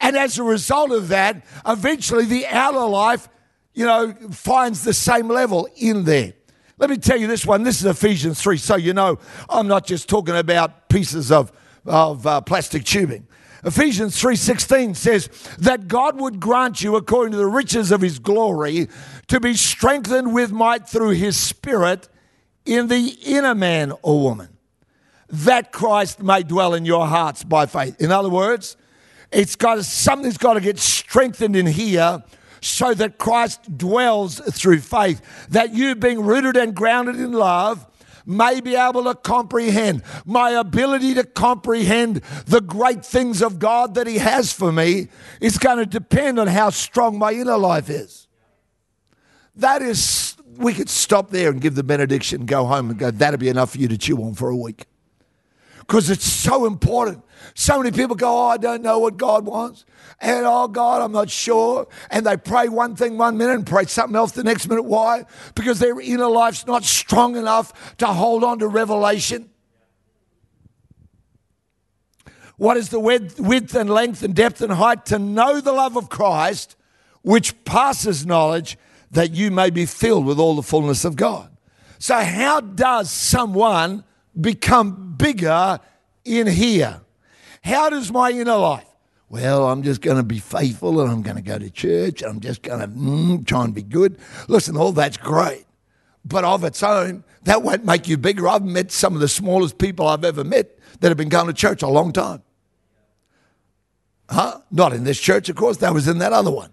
And 0.01 0.17
as 0.17 0.39
a 0.39 0.43
result 0.43 0.93
of 0.93 1.09
that, 1.09 1.45
eventually 1.67 2.25
the 2.25 2.47
outer 2.47 2.87
life, 2.87 3.29
you 3.77 3.85
know, 3.85 4.13
finds 4.33 4.83
the 4.83 4.95
same 4.95 5.29
level 5.29 5.69
in 5.77 6.05
there. 6.05 6.33
Let 6.79 6.91
me 6.91 6.97
tell 6.97 7.17
you 7.17 7.27
this 7.27 7.47
one. 7.47 7.63
This 7.63 7.79
is 7.79 7.87
Ephesians 7.87 8.41
3. 8.41 8.57
So 8.57 8.75
you 8.75 8.93
know, 8.93 9.19
I'm 9.49 9.69
not 9.69 9.87
just 9.87 10.09
talking 10.09 10.35
about 10.35 10.89
pieces 10.89 11.31
of, 11.31 11.53
of 11.85 12.27
uh, 12.27 12.41
plastic 12.41 12.85
tubing. 12.85 13.29
Ephesians 13.65 14.21
3:16 14.21 14.95
says 14.95 15.29
that 15.59 15.89
God 15.89 16.21
would 16.21 16.41
grant 16.41 16.83
you 16.83 16.97
according 16.97 17.33
to 17.33 17.39
the 17.39 17.47
riches 17.47 17.91
of 17.91 18.01
his 18.01 18.19
glory 18.19 18.89
to 19.29 19.41
be 19.41 19.55
strengthened 19.55 20.33
with 20.35 20.53
might 20.53 20.89
through 20.89 21.11
his 21.11 21.37
spirit 21.37 22.09
in 22.65 22.89
the 22.89 23.17
inner 23.25 23.55
man 23.55 23.93
or 24.03 24.21
woman 24.21 24.57
that 25.29 25.73
Christ 25.73 26.23
may 26.23 26.43
dwell 26.43 26.75
in 26.75 26.85
your 26.85 27.07
hearts 27.07 27.43
by 27.43 27.67
faith. 27.67 28.01
In 28.01 28.13
other 28.13 28.29
words, 28.29 28.77
it's 29.33 29.57
got 29.57 29.85
something's 29.85 30.39
got 30.39 30.55
to 30.55 30.61
get 30.61 30.79
strengthened 30.79 31.57
in 31.57 31.67
here 31.67 32.23
so 32.61 32.95
that 32.95 33.19
Christ 33.19 33.77
dwells 33.77 34.39
through 34.39 34.81
faith 34.81 35.21
that 35.51 35.75
you 35.75 35.95
being 35.95 36.23
rooted 36.23 36.57
and 36.57 36.75
grounded 36.75 37.17
in 37.17 37.33
love 37.33 37.87
may 38.27 38.61
be 38.61 38.75
able 38.75 39.05
to 39.05 39.15
comprehend. 39.15 40.03
My 40.25 40.51
ability 40.51 41.15
to 41.15 41.25
comprehend 41.25 42.17
the 42.47 42.61
great 42.61 43.05
things 43.05 43.41
of 43.41 43.59
God 43.59 43.95
that 43.95 44.07
He 44.07 44.19
has 44.19 44.53
for 44.53 44.73
me 44.73 45.09
is 45.41 45.59
going 45.59 45.79
to 45.79 45.87
depend 45.87 46.39
on 46.41 46.49
how 46.49 46.71
strong 46.71 47.19
my 47.19 47.33
inner 47.33 47.57
life 47.57 47.89
is. 47.89 48.27
That 49.55 49.81
is, 49.81 50.37
we 50.57 50.75
could 50.75 50.91
stop 50.91 51.31
there 51.31 51.51
and 51.51 51.61
give 51.61 51.77
the 51.77 51.85
benediction, 51.85 52.45
go 52.45 52.67
home 52.67 52.91
and 52.91 52.99
go, 52.99 53.11
that'll 53.11 53.39
be 53.39 53.49
enough 53.49 53.71
for 53.71 53.79
you 53.79 53.89
to 53.89 53.97
chew 53.97 54.23
on 54.23 54.35
for 54.35 54.51
a 54.51 54.57
week. 54.57 54.87
Because 55.87 56.11
it's 56.11 56.25
so 56.25 56.67
important. 56.67 57.23
So 57.55 57.79
many 57.79 57.93
people 57.97 58.17
go, 58.17 58.29
Oh, 58.29 58.49
I 58.49 58.57
don't 58.57 58.83
know 58.83 58.99
what 58.99 59.17
God 59.17 59.47
wants. 59.47 59.85
And 60.21 60.47
oh, 60.47 60.67
God, 60.67 61.03
I'm 61.03 61.13
not 61.13 61.31
sure. 61.31 61.87
And 62.11 62.27
they 62.27 62.37
pray 62.37 62.69
one 62.69 62.97
thing 62.97 63.19
one 63.19 63.37
minute 63.37 63.55
and 63.55 63.67
pray 63.67 63.85
something 63.85 64.17
else 64.17 64.33
the 64.33 64.43
next 64.43 64.69
minute. 64.69 64.85
Why? 64.85 65.25
Because 65.55 65.79
their 65.79 66.01
inner 66.01 66.29
life's 66.29 66.67
not 66.67 66.85
strong 66.85 67.37
enough 67.37 67.97
to 67.99 68.07
hold 68.07 68.43
on 68.43 68.59
to 68.61 68.69
revelation. 68.69 69.51
What 72.57 72.79
is 72.79 72.89
the 72.89 72.99
width 73.01 73.75
and 73.75 73.91
length 73.91 74.23
and 74.23 74.35
depth 74.35 74.63
and 74.63 74.73
height? 74.73 75.05
To 75.07 75.19
know 75.19 75.61
the 75.61 75.73
love 75.73 75.97
of 75.97 76.09
Christ, 76.09 76.77
which 77.21 77.65
passes 77.65 78.25
knowledge, 78.25 78.79
that 79.11 79.35
you 79.35 79.51
may 79.51 79.69
be 79.69 79.85
filled 79.85 80.25
with 80.25 80.39
all 80.39 80.57
the 80.57 80.63
fullness 80.63 81.05
of 81.05 81.17
God. 81.17 81.51
So, 81.99 82.17
how 82.17 82.61
does 82.61 83.11
someone 83.11 84.05
become 84.41 85.15
bigger 85.17 85.81
in 86.25 86.47
here? 86.47 87.01
How 87.63 87.91
does 87.91 88.13
my 88.13 88.31
inner 88.31 88.57
life? 88.57 88.87
Well, 89.29 89.69
I'm 89.69 89.83
just 89.83 90.03
going 90.03 90.19
to 90.19 90.23
be 90.23 90.39
faithful 90.39 91.01
and 91.01 91.11
I'm 91.11 91.23
going 91.23 91.37
to 91.37 91.43
go 91.43 91.59
to 91.59 91.69
church. 91.69 92.23
And 92.23 92.31
I'm 92.31 92.41
just 92.41 92.63
going 92.63 92.81
to 92.81 92.87
mm, 92.87 93.47
try 93.47 93.65
and 93.65 93.75
be 93.75 93.83
good. 93.83 94.19
Listen, 94.49 94.77
all 94.77 94.93
that's 94.93 95.17
great. 95.17 95.65
But 96.25 96.45
of 96.45 96.65
its 96.65 96.83
own, 96.83 97.25
that 97.43 97.63
won't 97.63 97.85
make 97.85 98.09
you 98.09 98.17
bigger. 98.17 98.49
I've 98.49 98.65
met 98.65 98.93
some 98.93 99.15
of 99.15 99.21
the 99.21 99.29
smallest 99.29 99.79
people 99.79 100.07
I've 100.07 100.25
ever 100.25 100.45
met 100.45 100.79
that 101.01 101.09
have 101.09 101.17
been 101.17 101.29
going 101.29 101.47
to 101.47 101.53
church 101.53 101.83
a 101.83 101.89
long 101.89 102.13
time. 102.13 102.43
Huh? 104.29 104.61
Not 104.71 104.93
in 104.93 105.05
this 105.05 105.21
church, 105.21 105.49
of 105.49 105.57
course. 105.57 105.79
That 105.79 105.95
was 105.95 106.09
in 106.09 106.19
that 106.19 106.33
other 106.33 106.51
one. 106.51 106.73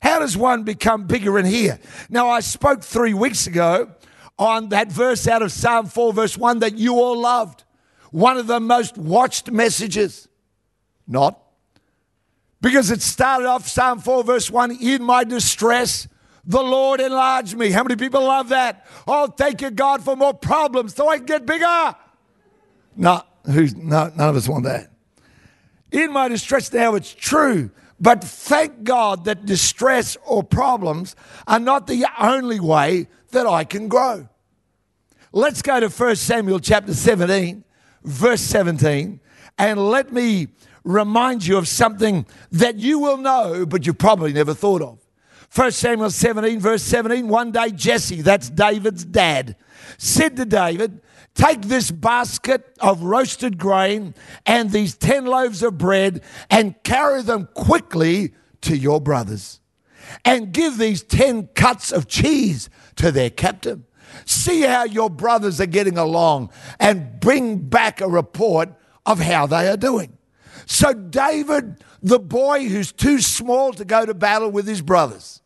How 0.00 0.20
does 0.20 0.36
one 0.36 0.62
become 0.62 1.06
bigger 1.06 1.38
in 1.38 1.46
here? 1.46 1.80
Now, 2.08 2.28
I 2.28 2.40
spoke 2.40 2.82
three 2.82 3.12
weeks 3.12 3.46
ago 3.46 3.90
on 4.38 4.68
that 4.70 4.90
verse 4.90 5.26
out 5.26 5.42
of 5.42 5.52
Psalm 5.52 5.86
4, 5.86 6.12
verse 6.12 6.36
1 6.36 6.60
that 6.60 6.76
you 6.76 6.94
all 6.94 7.20
loved 7.20 7.64
one 8.10 8.36
of 8.36 8.46
the 8.46 8.60
most 8.60 8.98
watched 8.98 9.50
messages? 9.50 10.28
Not. 11.06 11.40
Because 12.60 12.90
it 12.90 13.02
started 13.02 13.46
off 13.46 13.68
Psalm 13.68 14.00
4, 14.00 14.24
verse 14.24 14.50
1 14.50 14.78
In 14.80 15.02
my 15.02 15.24
distress, 15.24 16.08
the 16.44 16.62
Lord 16.62 17.00
enlarged 17.00 17.56
me. 17.56 17.70
How 17.70 17.82
many 17.82 17.96
people 17.96 18.22
love 18.22 18.50
that? 18.50 18.86
Oh, 19.06 19.26
thank 19.26 19.62
you, 19.62 19.70
God, 19.70 20.02
for 20.04 20.16
more 20.16 20.34
problems 20.34 20.94
so 20.94 21.08
I 21.08 21.18
can 21.18 21.26
get 21.26 21.46
bigger. 21.46 21.94
No, 22.96 23.22
who's, 23.44 23.74
no, 23.74 24.10
none 24.14 24.28
of 24.28 24.36
us 24.36 24.48
want 24.48 24.64
that. 24.64 24.90
In 25.90 26.12
my 26.12 26.28
distress, 26.28 26.72
now 26.72 26.94
it's 26.94 27.14
true. 27.14 27.70
But 27.98 28.22
thank 28.22 28.84
God 28.84 29.24
that 29.24 29.46
distress 29.46 30.16
or 30.24 30.42
problems 30.42 31.16
are 31.46 31.58
not 31.58 31.86
the 31.86 32.06
only 32.18 32.60
way 32.60 33.08
that 33.36 33.46
I 33.46 33.64
can 33.64 33.88
grow. 33.88 34.28
Let's 35.32 35.62
go 35.62 35.78
to 35.80 35.88
1 35.88 36.16
Samuel 36.16 36.60
chapter 36.60 36.94
17 36.94 37.64
verse 38.06 38.40
17, 38.40 39.20
and 39.58 39.90
let 39.90 40.12
me 40.12 40.48
remind 40.84 41.46
you 41.46 41.58
of 41.58 41.68
something 41.68 42.24
that 42.52 42.76
you 42.76 42.98
will 42.98 43.18
know, 43.18 43.66
but 43.66 43.84
you 43.84 43.92
probably 43.92 44.32
never 44.32 44.54
thought 44.54 44.80
of. 44.80 45.00
1 45.54 45.72
Samuel 45.72 46.10
17, 46.10 46.60
verse 46.60 46.82
17, 46.82 47.28
one 47.28 47.50
day 47.50 47.70
Jesse, 47.70 48.22
that's 48.22 48.48
David's 48.48 49.04
dad, 49.04 49.56
said 49.98 50.36
to 50.36 50.44
David, 50.44 51.00
Take 51.34 51.62
this 51.62 51.90
basket 51.90 52.74
of 52.80 53.02
roasted 53.02 53.58
grain 53.58 54.14
and 54.46 54.70
these 54.70 54.96
10 54.96 55.26
loaves 55.26 55.62
of 55.62 55.76
bread 55.76 56.22
and 56.48 56.82
carry 56.82 57.20
them 57.20 57.46
quickly 57.52 58.32
to 58.62 58.74
your 58.74 59.02
brothers. 59.02 59.60
And 60.24 60.50
give 60.50 60.78
these 60.78 61.02
10 61.02 61.48
cuts 61.48 61.92
of 61.92 62.08
cheese 62.08 62.70
to 62.96 63.12
their 63.12 63.30
captain. 63.30 63.84
See 64.24 64.62
how 64.62 64.84
your 64.84 65.10
brothers 65.10 65.60
are 65.60 65.66
getting 65.66 65.98
along 65.98 66.50
and 66.78 67.20
bring 67.20 67.58
back 67.58 68.00
a 68.00 68.08
report 68.08 68.70
of 69.04 69.20
how 69.20 69.46
they 69.46 69.68
are 69.68 69.76
doing. 69.76 70.16
So, 70.64 70.92
David, 70.92 71.84
the 72.02 72.18
boy 72.18 72.68
who's 72.68 72.92
too 72.92 73.20
small 73.20 73.72
to 73.74 73.84
go 73.84 74.06
to 74.06 74.14
battle 74.14 74.50
with 74.50 74.66
his 74.66 74.82
brothers, 74.82 75.42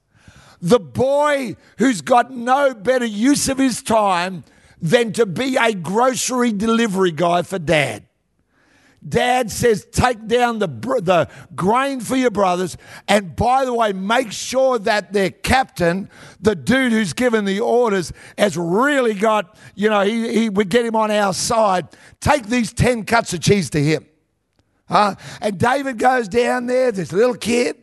the 0.60 0.80
boy 0.80 1.56
who's 1.78 2.00
got 2.00 2.30
no 2.30 2.74
better 2.74 3.04
use 3.04 3.48
of 3.48 3.58
his 3.58 3.82
time 3.82 4.44
than 4.80 5.12
to 5.12 5.26
be 5.26 5.56
a 5.56 5.74
grocery 5.74 6.52
delivery 6.52 7.12
guy 7.12 7.42
for 7.42 7.58
dad. 7.58 8.06
Dad 9.06 9.50
says, 9.50 9.86
take 9.90 10.26
down 10.26 10.58
the, 10.58 10.66
the 10.66 11.28
grain 11.54 12.00
for 12.00 12.16
your 12.16 12.30
brothers. 12.30 12.76
And 13.08 13.34
by 13.34 13.64
the 13.64 13.72
way, 13.72 13.92
make 13.92 14.30
sure 14.30 14.78
that 14.80 15.12
their 15.12 15.30
captain, 15.30 16.10
the 16.40 16.54
dude 16.54 16.92
who's 16.92 17.14
given 17.14 17.46
the 17.46 17.60
orders, 17.60 18.12
has 18.36 18.58
really 18.58 19.14
got, 19.14 19.56
you 19.74 19.88
know, 19.88 20.02
he, 20.02 20.40
he 20.40 20.48
would 20.50 20.68
get 20.68 20.84
him 20.84 20.96
on 20.96 21.10
our 21.10 21.32
side. 21.32 21.88
Take 22.20 22.46
these 22.46 22.72
10 22.74 23.04
cuts 23.04 23.32
of 23.32 23.40
cheese 23.40 23.70
to 23.70 23.82
him. 23.82 24.06
Huh? 24.86 25.14
And 25.40 25.58
David 25.58 25.98
goes 25.98 26.28
down 26.28 26.66
there, 26.66 26.92
this 26.92 27.12
little 27.12 27.36
kid, 27.36 27.76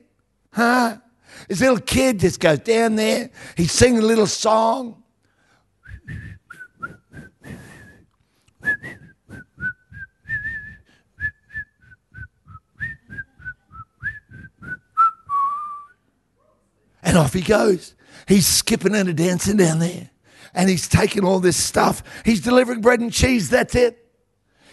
huh? 0.52 0.98
This 1.48 1.62
little 1.62 1.80
kid 1.80 2.20
just 2.20 2.40
goes 2.40 2.60
down 2.60 2.96
there. 2.96 3.32
He's 3.56 3.72
singing 3.72 4.00
a 4.00 4.06
little 4.06 4.28
song. 4.28 5.04
And 17.18 17.26
off 17.26 17.34
he 17.34 17.42
goes. 17.42 17.96
He's 18.28 18.46
skipping 18.46 18.94
and 18.94 19.18
dancing 19.18 19.58
down 19.58 19.80
there. 19.80 20.12
And 20.54 20.70
he's 20.70 20.88
taking 20.88 21.24
all 21.26 21.40
this 21.40 21.58
stuff. 21.58 22.04
He's 22.24 22.42
delivering 22.42 22.82
bread 22.82 23.00
and 23.00 23.12
cheese. 23.12 23.50
That's 23.50 23.74
it. 23.74 24.06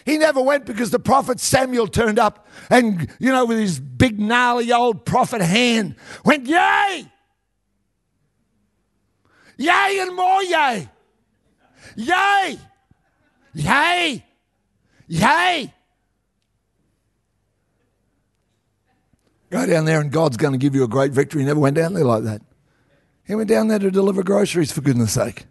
He 0.05 0.19
never 0.19 0.39
went 0.43 0.67
because 0.67 0.91
the 0.91 0.99
prophet 0.99 1.39
Samuel 1.39 1.87
turned 1.87 2.19
up 2.19 2.47
and, 2.69 3.09
you 3.17 3.31
know, 3.31 3.45
with 3.45 3.57
his 3.57 3.79
big, 3.79 4.19
gnarly 4.19 4.71
old 4.71 5.05
prophet 5.05 5.41
hand, 5.41 5.95
went, 6.23 6.45
Yay! 6.45 7.11
Yay 9.57 9.97
and 10.01 10.15
more 10.15 10.43
yay! 10.43 10.89
Yay! 11.95 12.59
Yay! 13.55 14.25
Yay! 15.07 15.73
Go 19.55 19.65
down 19.65 19.85
there 19.85 20.01
and 20.01 20.11
God's 20.11 20.35
going 20.35 20.51
to 20.51 20.57
give 20.57 20.75
you 20.75 20.83
a 20.83 20.87
great 20.89 21.13
victory. 21.13 21.41
He 21.41 21.47
never 21.47 21.61
went 21.61 21.77
down 21.77 21.93
there 21.93 22.03
like 22.03 22.23
that. 22.23 22.41
He 23.25 23.35
went 23.35 23.47
down 23.47 23.69
there 23.69 23.79
to 23.79 23.89
deliver 23.89 24.21
groceries, 24.21 24.73
for 24.73 24.81
goodness 24.81 25.13
sake. 25.13 25.45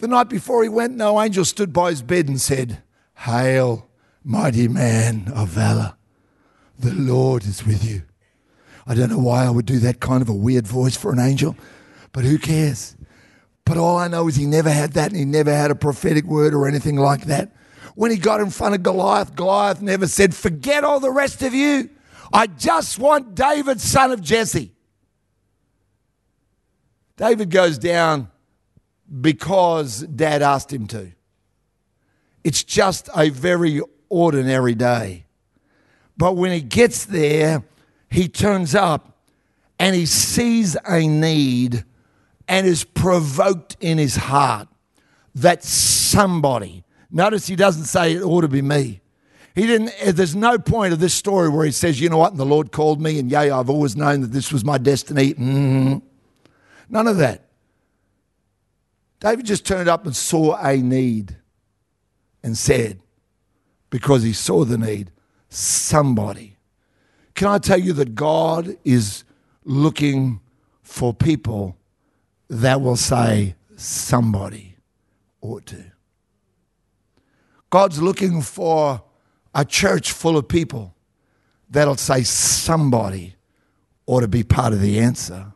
The 0.00 0.08
night 0.08 0.28
before 0.28 0.64
he 0.64 0.68
went, 0.68 0.96
no 0.96 1.22
angel 1.22 1.44
stood 1.44 1.72
by 1.72 1.90
his 1.90 2.02
bed 2.02 2.26
and 2.26 2.40
said, 2.40 2.82
Hail, 3.18 3.88
mighty 4.24 4.66
man 4.66 5.30
of 5.36 5.50
valor. 5.50 5.94
The 6.76 6.94
Lord 6.94 7.44
is 7.44 7.64
with 7.64 7.84
you. 7.84 8.02
I 8.88 8.96
don't 8.96 9.10
know 9.10 9.20
why 9.20 9.44
I 9.44 9.50
would 9.50 9.66
do 9.66 9.78
that 9.78 10.00
kind 10.00 10.20
of 10.20 10.28
a 10.28 10.34
weird 10.34 10.66
voice 10.66 10.96
for 10.96 11.12
an 11.12 11.20
angel, 11.20 11.56
but 12.10 12.24
who 12.24 12.38
cares? 12.38 12.96
But 13.64 13.76
all 13.76 13.98
I 13.98 14.08
know 14.08 14.26
is 14.26 14.34
he 14.34 14.46
never 14.46 14.72
had 14.72 14.94
that 14.94 15.10
and 15.10 15.16
he 15.16 15.24
never 15.24 15.54
had 15.54 15.70
a 15.70 15.76
prophetic 15.76 16.24
word 16.24 16.54
or 16.54 16.66
anything 16.66 16.96
like 16.96 17.26
that. 17.26 17.54
When 17.94 18.10
he 18.10 18.16
got 18.16 18.40
in 18.40 18.50
front 18.50 18.74
of 18.74 18.82
Goliath, 18.82 19.36
Goliath 19.36 19.80
never 19.80 20.08
said, 20.08 20.34
Forget 20.34 20.82
all 20.82 20.98
the 20.98 21.12
rest 21.12 21.40
of 21.42 21.54
you. 21.54 21.90
I 22.32 22.46
just 22.46 22.98
want 22.98 23.34
David, 23.34 23.80
son 23.80 24.12
of 24.12 24.20
Jesse. 24.20 24.72
David 27.16 27.50
goes 27.50 27.78
down 27.78 28.30
because 29.20 30.00
dad 30.00 30.42
asked 30.42 30.72
him 30.72 30.86
to. 30.88 31.12
It's 32.44 32.62
just 32.62 33.08
a 33.16 33.30
very 33.30 33.80
ordinary 34.08 34.74
day. 34.74 35.26
But 36.16 36.36
when 36.36 36.52
he 36.52 36.60
gets 36.60 37.04
there, 37.04 37.64
he 38.10 38.28
turns 38.28 38.74
up 38.74 39.18
and 39.78 39.94
he 39.94 40.06
sees 40.06 40.76
a 40.88 41.06
need 41.06 41.84
and 42.48 42.66
is 42.66 42.84
provoked 42.84 43.76
in 43.80 43.98
his 43.98 44.16
heart 44.16 44.68
that 45.34 45.62
somebody, 45.62 46.84
notice 47.10 47.46
he 47.46 47.56
doesn't 47.56 47.84
say 47.84 48.14
it 48.14 48.22
ought 48.22 48.42
to 48.42 48.48
be 48.48 48.62
me. 48.62 49.00
He 49.56 49.66
didn't, 49.66 49.90
there's 50.14 50.36
no 50.36 50.58
point 50.58 50.92
of 50.92 51.00
this 51.00 51.14
story 51.14 51.48
where 51.48 51.64
he 51.64 51.72
says, 51.72 51.98
you 51.98 52.10
know 52.10 52.18
what, 52.18 52.30
and 52.30 52.38
the 52.38 52.44
Lord 52.44 52.72
called 52.72 53.00
me, 53.00 53.18
and 53.18 53.30
yea, 53.30 53.50
I've 53.50 53.70
always 53.70 53.96
known 53.96 54.20
that 54.20 54.30
this 54.30 54.52
was 54.52 54.66
my 54.66 54.76
destiny. 54.76 55.32
Mm-hmm. 55.32 55.96
None 56.90 57.06
of 57.08 57.16
that. 57.16 57.48
David 59.18 59.46
just 59.46 59.66
turned 59.66 59.88
up 59.88 60.04
and 60.04 60.14
saw 60.14 60.62
a 60.62 60.76
need 60.76 61.38
and 62.42 62.56
said, 62.56 63.00
because 63.88 64.22
he 64.22 64.34
saw 64.34 64.66
the 64.66 64.76
need, 64.76 65.10
somebody. 65.48 66.58
Can 67.34 67.48
I 67.48 67.56
tell 67.56 67.80
you 67.80 67.94
that 67.94 68.14
God 68.14 68.76
is 68.84 69.24
looking 69.64 70.40
for 70.82 71.14
people 71.14 71.78
that 72.50 72.82
will 72.82 72.96
say, 72.96 73.54
somebody 73.74 74.76
ought 75.40 75.64
to. 75.66 75.92
God's 77.70 78.02
looking 78.02 78.42
for 78.42 79.02
a 79.56 79.64
church 79.64 80.12
full 80.12 80.36
of 80.36 80.46
people 80.46 80.94
that'll 81.70 81.96
say, 81.96 82.22
somebody 82.22 83.34
ought 84.04 84.20
to 84.20 84.28
be 84.28 84.44
part 84.44 84.74
of 84.74 84.82
the 84.82 85.00
answer. 85.00 85.52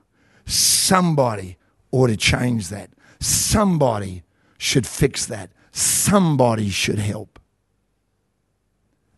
Somebody 0.47 1.59
ought 1.93 2.07
to 2.07 2.17
change 2.17 2.71
that. 2.71 2.91
Somebody 3.21 4.23
should 4.57 4.87
fix 4.87 5.27
that. 5.27 5.51
Somebody 5.71 6.71
should 6.71 6.99
help. 6.99 7.39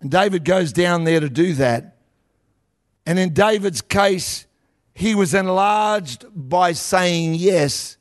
And 0.00 0.10
David 0.10 0.44
goes 0.44 0.72
down 0.72 1.04
there 1.04 1.20
to 1.20 1.30
do 1.30 1.54
that. 1.54 1.96
And 3.06 3.20
in 3.20 3.32
David's 3.32 3.82
case, 3.82 4.46
he 4.94 5.14
was 5.14 5.32
enlarged 5.32 6.26
by 6.34 6.72
saying 6.72 7.34
yes 7.36 7.96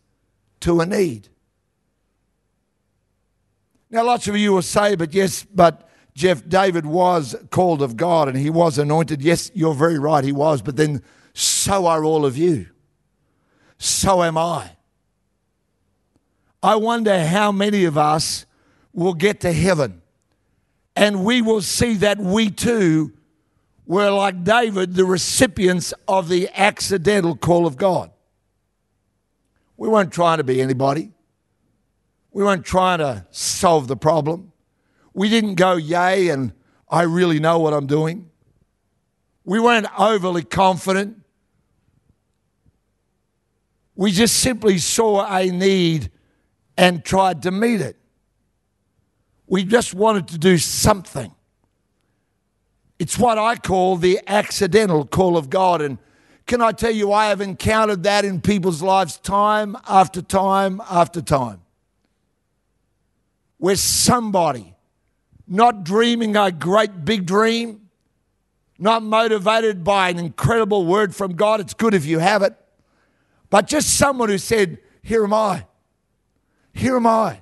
to 0.62 0.82
a 0.82 0.86
need. 0.88 1.30
Now, 3.92 4.04
lots 4.04 4.28
of 4.28 4.36
you 4.36 4.54
will 4.54 4.62
say, 4.64 4.96
but 4.96 5.14
yes, 5.14 5.44
but 5.44 5.88
Geoff, 6.14 6.48
David 6.48 6.86
was 6.86 7.36
called 7.50 7.82
of 7.82 7.98
God 7.98 8.28
and 8.28 8.38
he 8.38 8.50
was 8.50 8.78
anointed. 8.78 9.22
Yes, 9.22 9.50
you're 9.54 9.74
very 9.74 9.98
right, 9.98 10.24
he 10.24 10.32
was, 10.32 10.62
but 10.62 10.76
then 10.76 11.02
so 11.34 11.86
are 11.86 12.04
all 12.04 12.26
of 12.26 12.38
you. 12.38 12.68
So 13.78 14.24
am 14.24 14.38
I. 14.38 14.72
I 16.62 16.76
wonder 16.76 17.26
how 17.26 17.52
many 17.52 17.86
of 17.86 17.98
us 17.98 18.46
will 18.94 19.14
get 19.14 19.40
to 19.42 19.52
heaven 19.52 20.02
and 20.96 21.24
we 21.24 21.42
will 21.42 21.62
see 21.62 21.96
that 21.96 22.20
we 22.20 22.50
too 22.50 23.14
were 23.86 24.12
like 24.12 24.44
David, 24.44 24.96
the 24.96 25.06
recipients 25.06 25.94
of 26.08 26.30
the 26.30 26.50
accidental 26.54 27.36
call 27.36 27.66
of 27.66 27.78
God. 27.78 28.12
We 29.78 29.90
weren't 29.90 30.14
trying 30.14 30.38
to 30.38 30.44
be 30.44 30.62
anybody. 30.62 31.12
We 32.32 32.44
weren't 32.44 32.66
trying 32.66 33.00
to 33.00 33.26
solve 33.32 33.88
the 33.88 33.98
problem. 33.98 34.51
We 35.14 35.30
didn't 35.30 35.56
go, 35.56 35.76
yay, 35.76 36.30
and 36.30 36.54
I 36.90 37.04
really 37.04 37.40
know 37.40 37.60
what 37.60 37.74
I'm 37.74 37.88
doing. 37.88 38.30
We 39.44 39.60
weren't 39.60 39.88
overly 40.00 40.44
confident. 40.44 41.18
We 43.96 44.12
just 44.12 44.38
simply 44.38 44.78
saw 44.78 45.26
a 45.26 45.50
need 45.50 46.12
and 46.78 47.04
tried 47.04 47.44
to 47.44 47.52
meet 47.52 47.82
it. 47.82 47.98
We 49.48 49.64
just 49.66 49.94
wanted 49.94 50.30
to 50.30 50.38
do 50.38 50.58
something. 50.58 51.34
It's 52.98 53.18
what 53.18 53.38
I 53.38 53.56
call 53.56 53.98
the 53.98 54.20
accidental 54.28 55.06
call 55.06 55.36
of 55.36 55.50
God. 55.50 55.82
And 55.82 55.98
can 56.46 56.62
I 56.62 56.72
tell 56.72 56.92
you, 56.92 57.12
I 57.12 57.28
have 57.28 57.42
encountered 57.42 58.04
that 58.04 58.26
in 58.26 58.42
people's 58.42 58.82
lives 58.82 59.18
time 59.18 59.76
after 59.88 60.22
time 60.22 60.82
after 60.90 61.22
time. 61.22 61.62
Where 63.58 63.76
somebody, 63.76 64.76
not 65.52 65.84
dreaming 65.84 66.38
a 66.38 66.50
great 66.50 67.04
big 67.04 67.26
dream, 67.26 67.90
not 68.80 69.04
motivated 69.04 69.84
by 69.84 70.10
an 70.10 70.18
incredible 70.18 70.86
word 70.86 71.14
from 71.14 71.36
God, 71.36 71.60
it's 71.60 71.74
good 71.74 71.94
if 71.94 72.06
you 72.06 72.20
have 72.20 72.42
it, 72.42 72.56
but 73.50 73.68
just 73.68 73.98
someone 73.98 74.30
who 74.30 74.38
said, 74.38 74.80
Here 75.04 75.26
am 75.26 75.34
I. 75.34 75.66
Here 76.74 76.96
am 76.96 77.06
I. 77.06 77.42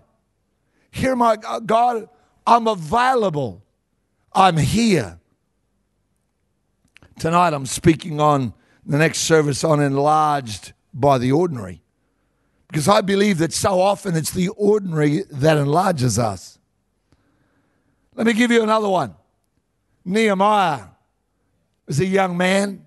Here 0.90 1.12
am 1.12 1.22
I. 1.22 1.38
Uh, 1.46 1.60
God, 1.60 2.10
I'm 2.48 2.68
available. 2.68 3.64
I'm 4.34 4.58
here. 4.58 5.20
Tonight 7.20 7.54
I'm 7.54 7.68
speaking 7.68 8.20
on 8.20 8.54
the 8.86 8.98
next 8.98 9.20
service 9.20 9.64
on 9.64 9.80
enlarged 9.80 10.74
by 10.96 11.20
the 11.20 11.32
ordinary. 11.32 11.84
Because 12.68 12.88
I 12.88 13.02
believe 13.02 13.38
that 13.38 13.54
so 13.54 13.80
often 13.80 14.16
it's 14.16 14.32
the 14.32 14.48
ordinary 14.50 15.24
that 15.30 15.58
enlarges 15.58 16.18
us. 16.18 16.59
Let 18.20 18.26
me 18.26 18.34
give 18.34 18.52
you 18.52 18.62
another 18.62 18.90
one. 18.90 19.16
Nehemiah 20.04 20.88
was 21.88 22.02
a 22.02 22.06
young 22.06 22.36
man 22.36 22.86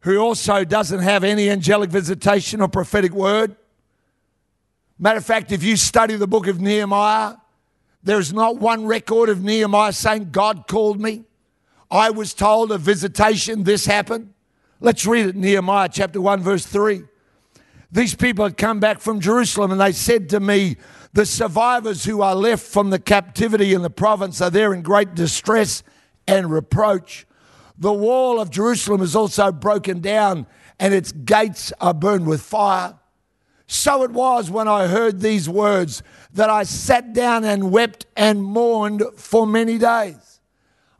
who 0.00 0.18
also 0.18 0.64
doesn't 0.64 1.02
have 1.02 1.22
any 1.22 1.48
angelic 1.48 1.88
visitation 1.88 2.60
or 2.60 2.66
prophetic 2.66 3.12
word. 3.12 3.54
Matter 4.98 5.18
of 5.18 5.24
fact, 5.24 5.52
if 5.52 5.62
you 5.62 5.76
study 5.76 6.16
the 6.16 6.26
book 6.26 6.48
of 6.48 6.60
Nehemiah, 6.60 7.36
there's 8.02 8.32
not 8.32 8.56
one 8.56 8.86
record 8.86 9.28
of 9.28 9.40
Nehemiah 9.40 9.92
saying, 9.92 10.30
God 10.32 10.66
called 10.66 11.00
me. 11.00 11.26
I 11.88 12.10
was 12.10 12.34
told 12.34 12.72
a 12.72 12.78
visitation, 12.78 13.62
this 13.62 13.86
happened. 13.86 14.34
Let's 14.80 15.06
read 15.06 15.26
it 15.26 15.36
Nehemiah 15.36 15.90
chapter 15.92 16.20
1, 16.20 16.40
verse 16.40 16.66
3. 16.66 17.04
These 17.92 18.16
people 18.16 18.44
had 18.44 18.56
come 18.56 18.80
back 18.80 18.98
from 18.98 19.20
Jerusalem 19.20 19.70
and 19.70 19.80
they 19.80 19.92
said 19.92 20.28
to 20.30 20.40
me, 20.40 20.76
The 21.16 21.24
survivors 21.24 22.04
who 22.04 22.20
are 22.20 22.34
left 22.34 22.62
from 22.62 22.90
the 22.90 22.98
captivity 22.98 23.72
in 23.72 23.80
the 23.80 23.88
province 23.88 24.42
are 24.42 24.50
there 24.50 24.74
in 24.74 24.82
great 24.82 25.14
distress 25.14 25.82
and 26.28 26.50
reproach. 26.50 27.26
The 27.78 27.90
wall 27.90 28.38
of 28.38 28.50
Jerusalem 28.50 29.00
is 29.00 29.16
also 29.16 29.50
broken 29.50 30.02
down 30.02 30.46
and 30.78 30.92
its 30.92 31.12
gates 31.12 31.72
are 31.80 31.94
burned 31.94 32.26
with 32.26 32.42
fire. 32.42 32.98
So 33.66 34.02
it 34.02 34.10
was 34.10 34.50
when 34.50 34.68
I 34.68 34.88
heard 34.88 35.20
these 35.20 35.48
words 35.48 36.02
that 36.34 36.50
I 36.50 36.64
sat 36.64 37.14
down 37.14 37.44
and 37.44 37.72
wept 37.72 38.04
and 38.14 38.44
mourned 38.44 39.02
for 39.16 39.46
many 39.46 39.78
days. 39.78 40.40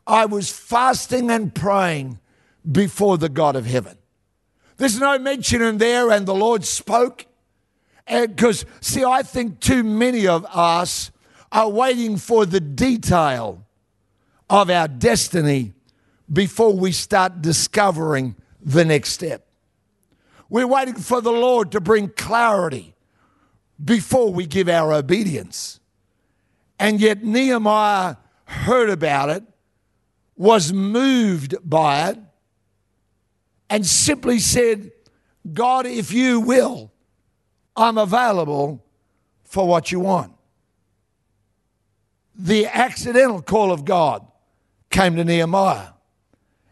I 0.07 0.25
was 0.25 0.51
fasting 0.51 1.29
and 1.29 1.53
praying 1.53 2.17
before 2.69 3.19
the 3.19 3.29
God 3.29 3.55
of 3.55 3.67
heaven. 3.67 3.99
There's 4.77 4.99
no 4.99 5.19
mention 5.19 5.61
in 5.61 5.77
there, 5.77 6.09
and 6.09 6.25
the 6.25 6.33
Lord 6.33 6.65
spoke. 6.65 7.27
Eh, 8.07 8.27
because, 8.27 8.65
see, 8.81 9.03
I 9.03 9.23
think 9.23 9.59
too 9.59 9.83
many 9.83 10.27
of 10.27 10.45
us 10.45 11.11
are 11.51 11.69
waiting 11.69 12.17
for 12.17 12.45
the 12.45 12.59
detail 12.59 13.65
of 14.49 14.69
our 14.69 14.87
destiny 14.87 15.73
before 16.31 16.73
we 16.73 16.91
start 16.91 17.41
discovering 17.41 18.35
the 18.61 18.85
next 18.85 19.11
step. 19.11 19.45
We're 20.49 20.67
waiting 20.67 20.95
for 20.95 21.21
the 21.21 21.31
Lord 21.31 21.71
to 21.73 21.81
bring 21.81 22.09
clarity 22.09 22.95
before 23.83 24.31
we 24.31 24.45
give 24.45 24.69
our 24.69 24.93
obedience. 24.93 25.79
And 26.79 26.99
yet 26.99 27.23
Nehemiah 27.23 28.15
heard 28.45 28.89
about 28.89 29.29
it, 29.29 29.43
was 30.35 30.71
moved 30.71 31.55
by 31.63 32.11
it, 32.11 32.19
and 33.69 33.85
simply 33.85 34.39
said, 34.39 34.91
God, 35.53 35.85
if 35.85 36.13
you 36.13 36.39
will, 36.39 36.91
I'm 37.77 37.99
available 37.99 38.83
for 39.43 39.67
what 39.67 39.91
you 39.91 39.99
want. 39.99 40.33
The 42.35 42.65
accidental 42.65 43.41
call 43.41 43.71
of 43.71 43.85
God 43.85 44.25
came 44.89 45.15
to 45.15 45.23
Nehemiah. 45.23 45.89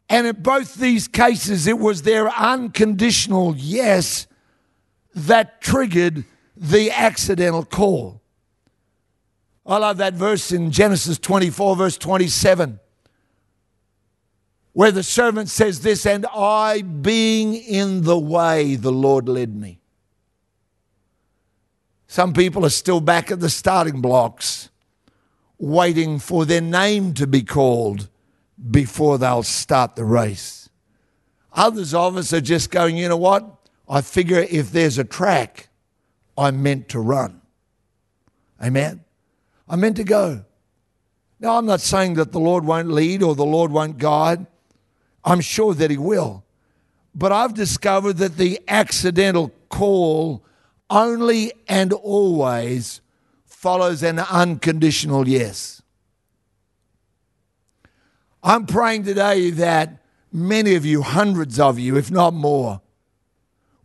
And 0.10 0.28
in 0.28 0.42
both 0.42 0.76
these 0.76 1.08
cases, 1.08 1.68
it 1.68 1.80
was 1.80 2.02
their 2.02 2.30
unconditional 2.30 3.56
yes 3.56 4.28
that 5.14 5.62
triggered 5.62 6.26
the 6.56 6.92
accidental 6.92 7.64
call. 7.64 8.22
I 9.66 9.78
love 9.78 9.98
that 9.98 10.14
verse 10.14 10.52
in 10.52 10.72
Genesis 10.72 11.18
24, 11.18 11.76
verse 11.76 11.98
27, 11.98 12.80
where 14.74 14.92
the 14.92 15.02
servant 15.02 15.50
says 15.50 15.82
this, 15.82 16.06
and 16.06 16.26
I, 16.28 16.84
being 16.84 17.56
in 17.56 18.04
the 18.04 18.20
way, 18.20 18.76
the 18.76 18.92
Lord 18.92 19.28
led 19.28 19.56
me. 19.56 19.80
Some 22.08 22.34
people 22.34 22.66
are 22.66 22.70
still 22.70 23.02
back 23.02 23.32
at 23.32 23.40
the 23.40 23.50
starting 23.50 24.02
blocks, 24.02 24.70
waiting 25.58 26.20
for 26.20 26.46
their 26.46 26.62
name 26.62 27.14
to 27.16 27.28
be 27.28 27.42
called 27.42 28.10
before 28.72 29.18
they'll 29.18 29.44
start 29.44 29.96
the 29.96 30.06
race. 30.06 30.70
Others 31.54 31.94
of 31.94 32.18
us 32.18 32.34
are 32.34 32.42
just 32.42 32.70
going, 32.70 32.98
you 32.98 33.10
know 33.10 33.18
what? 33.18 33.46
I 33.88 34.02
figure 34.02 34.40
if 34.50 34.72
there's 34.72 34.98
a 34.98 35.04
track, 35.04 35.70
I'm 36.38 36.62
meant 36.62 36.90
to 36.90 37.00
run. 37.00 37.42
Amen? 38.62 39.04
I'm 39.68 39.80
meant 39.80 39.98
to 39.98 40.04
go. 40.04 40.46
Now, 41.40 41.58
I'm 41.58 41.66
not 41.66 41.82
saying 41.82 42.16
that 42.16 42.32
the 42.32 42.40
Lord 42.40 42.66
won't 42.66 42.90
lead 42.90 43.22
or 43.22 43.36
the 43.36 43.46
Lord 43.46 43.72
won't 43.72 43.98
guide. 43.98 44.46
I'm 45.24 45.42
sure 45.42 45.74
that 45.74 45.92
He 45.92 45.98
will. 45.98 46.44
But 47.14 47.32
I've 47.32 47.54
discovered 47.54 48.18
that 48.18 48.38
the 48.38 48.60
accidental 48.68 49.52
call 49.70 50.44
only 50.90 51.52
and 51.68 51.94
always 51.94 53.02
follows 53.46 54.04
an 54.04 54.20
unconditional 54.20 55.28
yes. 55.28 55.82
I'm 58.44 58.68
praying 58.68 59.04
today 59.06 59.50
that 59.52 60.04
many 60.32 60.76
of 60.76 60.86
you, 60.86 61.02
hundreds 61.02 61.60
of 61.60 61.80
you, 61.80 61.98
if 61.98 62.12
not 62.12 62.34
more, 62.34 62.82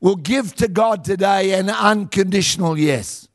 will 0.00 0.16
give 0.16 0.54
to 0.56 0.68
God 0.68 1.04
today 1.04 1.58
an 1.58 1.70
unconditional 1.70 2.78
yes. 2.78 3.28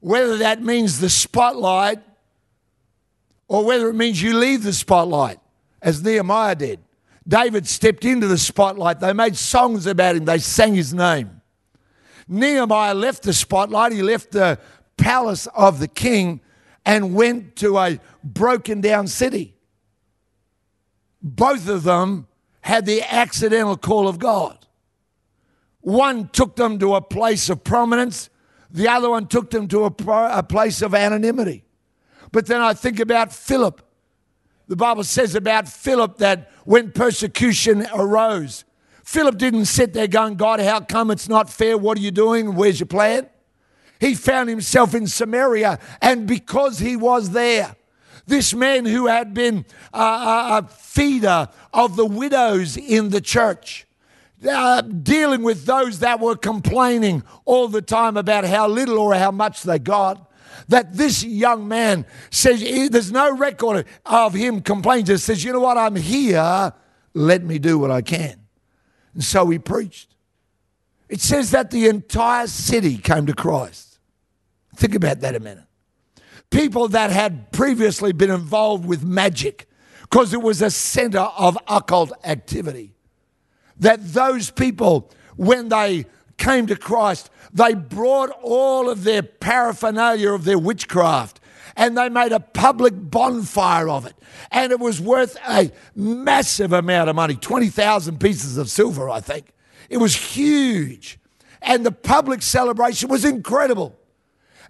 Whether 0.00 0.38
that 0.38 0.62
means 0.62 1.00
the 1.00 1.10
spotlight 1.10 1.98
or 3.48 3.64
whether 3.64 3.88
it 3.88 3.94
means 3.94 4.22
you 4.22 4.38
leave 4.38 4.62
the 4.62 4.72
spotlight, 4.72 5.40
as 5.82 6.02
Nehemiah 6.04 6.54
did. 6.54 6.78
David 7.26 7.66
stepped 7.66 8.04
into 8.04 8.28
the 8.28 8.38
spotlight. 8.38 9.00
They 9.00 9.12
made 9.12 9.36
songs 9.36 9.86
about 9.86 10.16
him, 10.16 10.24
they 10.24 10.38
sang 10.38 10.74
his 10.74 10.94
name. 10.94 11.39
Nehemiah 12.30 12.94
left 12.94 13.24
the 13.24 13.32
spotlight, 13.32 13.90
he 13.90 14.02
left 14.02 14.30
the 14.30 14.58
palace 14.96 15.48
of 15.48 15.80
the 15.80 15.88
king 15.88 16.40
and 16.86 17.12
went 17.12 17.56
to 17.56 17.76
a 17.76 17.98
broken 18.22 18.80
down 18.80 19.08
city. 19.08 19.56
Both 21.20 21.68
of 21.68 21.82
them 21.82 22.28
had 22.60 22.86
the 22.86 23.02
accidental 23.02 23.76
call 23.76 24.06
of 24.06 24.20
God. 24.20 24.64
One 25.80 26.28
took 26.28 26.54
them 26.54 26.78
to 26.78 26.94
a 26.94 27.00
place 27.00 27.50
of 27.50 27.64
prominence, 27.64 28.30
the 28.70 28.86
other 28.86 29.10
one 29.10 29.26
took 29.26 29.50
them 29.50 29.66
to 29.68 29.86
a, 29.86 29.94
a 30.38 30.42
place 30.44 30.82
of 30.82 30.94
anonymity. 30.94 31.64
But 32.30 32.46
then 32.46 32.60
I 32.60 32.74
think 32.74 33.00
about 33.00 33.32
Philip. 33.32 33.82
The 34.68 34.76
Bible 34.76 35.02
says 35.02 35.34
about 35.34 35.68
Philip 35.68 36.18
that 36.18 36.52
when 36.64 36.92
persecution 36.92 37.88
arose, 37.92 38.64
Philip 39.10 39.38
didn't 39.38 39.64
sit 39.64 39.92
there 39.92 40.06
going, 40.06 40.36
God, 40.36 40.60
how 40.60 40.78
come 40.78 41.10
it's 41.10 41.28
not 41.28 41.50
fair? 41.50 41.76
What 41.76 41.98
are 41.98 42.00
you 42.00 42.12
doing? 42.12 42.54
Where's 42.54 42.78
your 42.78 42.86
plan? 42.86 43.28
He 43.98 44.14
found 44.14 44.48
himself 44.48 44.94
in 44.94 45.08
Samaria, 45.08 45.80
and 46.00 46.28
because 46.28 46.78
he 46.78 46.94
was 46.94 47.30
there, 47.30 47.74
this 48.28 48.54
man 48.54 48.86
who 48.86 49.08
had 49.08 49.34
been 49.34 49.66
a, 49.92 50.62
feeder 50.68 51.48
of 51.74 51.96
the 51.96 52.06
widows 52.06 52.76
in 52.76 53.10
the 53.10 53.20
church, 53.20 53.84
uh, 54.48 54.82
dealing 54.82 55.42
with 55.42 55.64
those 55.64 55.98
that 55.98 56.20
were 56.20 56.36
complaining 56.36 57.24
all 57.44 57.66
the 57.66 57.82
time 57.82 58.16
about 58.16 58.44
how 58.44 58.68
little 58.68 58.96
or 58.96 59.14
how 59.14 59.32
much 59.32 59.64
they 59.64 59.80
got. 59.80 60.30
That 60.68 60.94
this 60.94 61.24
young 61.24 61.66
man 61.66 62.06
says, 62.30 62.60
there's 62.60 63.10
no 63.10 63.36
record 63.36 63.86
of 64.06 64.34
him 64.34 64.60
complaining, 64.60 65.06
just 65.06 65.24
says, 65.24 65.42
you 65.42 65.52
know 65.52 65.58
what, 65.58 65.76
I'm 65.76 65.96
here, 65.96 66.72
let 67.12 67.42
me 67.42 67.58
do 67.58 67.76
what 67.76 67.90
I 67.90 68.02
can. 68.02 68.39
And 69.14 69.24
so 69.24 69.48
he 69.48 69.58
preached. 69.58 70.14
It 71.08 71.20
says 71.20 71.50
that 71.50 71.70
the 71.70 71.88
entire 71.88 72.46
city 72.46 72.96
came 72.96 73.26
to 73.26 73.34
Christ. 73.34 73.98
Think 74.76 74.94
about 74.94 75.20
that 75.20 75.34
a 75.34 75.40
minute. 75.40 75.64
People 76.50 76.88
that 76.88 77.10
had 77.10 77.52
previously 77.52 78.12
been 78.12 78.30
involved 78.30 78.84
with 78.84 79.04
magic 79.04 79.68
because 80.02 80.32
it 80.32 80.42
was 80.42 80.62
a 80.62 80.70
center 80.70 81.20
of 81.20 81.58
occult 81.68 82.12
activity 82.24 82.94
that 83.80 84.12
those 84.12 84.50
people, 84.50 85.10
when 85.36 85.68
they 85.68 86.06
came 86.36 86.66
to 86.66 86.76
Christ, 86.76 87.30
they 87.52 87.74
brought 87.74 88.30
all 88.42 88.88
of 88.88 89.04
their 89.04 89.22
paraphernalia 89.22 90.32
of 90.32 90.44
their 90.44 90.58
witchcraft 90.58 91.39
and 91.76 91.96
they 91.96 92.08
made 92.08 92.32
a 92.32 92.40
public 92.40 92.94
bonfire 92.96 93.88
of 93.88 94.06
it. 94.06 94.14
And 94.50 94.72
it 94.72 94.80
was 94.80 95.00
worth 95.00 95.36
a 95.48 95.70
massive 95.94 96.72
amount 96.72 97.10
of 97.10 97.16
money 97.16 97.34
20,000 97.34 98.18
pieces 98.18 98.56
of 98.56 98.68
silver, 98.68 99.08
I 99.08 99.20
think. 99.20 99.46
It 99.88 99.98
was 99.98 100.14
huge. 100.14 101.18
And 101.62 101.84
the 101.84 101.92
public 101.92 102.42
celebration 102.42 103.08
was 103.08 103.24
incredible. 103.24 103.98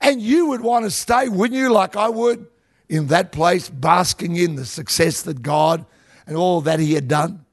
And 0.01 0.21
you 0.21 0.47
would 0.47 0.63
want 0.63 0.85
to 0.87 0.91
stay, 0.91 1.29
wouldn't 1.29 1.59
you, 1.59 1.71
like 1.71 1.97
I 1.97 2.09
would, 2.09 2.47
in 2.89 3.09
that 3.09 3.33
place, 3.33 3.69
basking 3.69 4.37
in 4.37 4.57
the 4.57 4.65
success 4.65 5.23
that 5.23 5.43
God 5.43 5.85
and 6.27 6.37
all 6.37 6.63
that 6.63 6.81
He 6.81 6.95
had 6.95 7.07
done? 7.07 7.45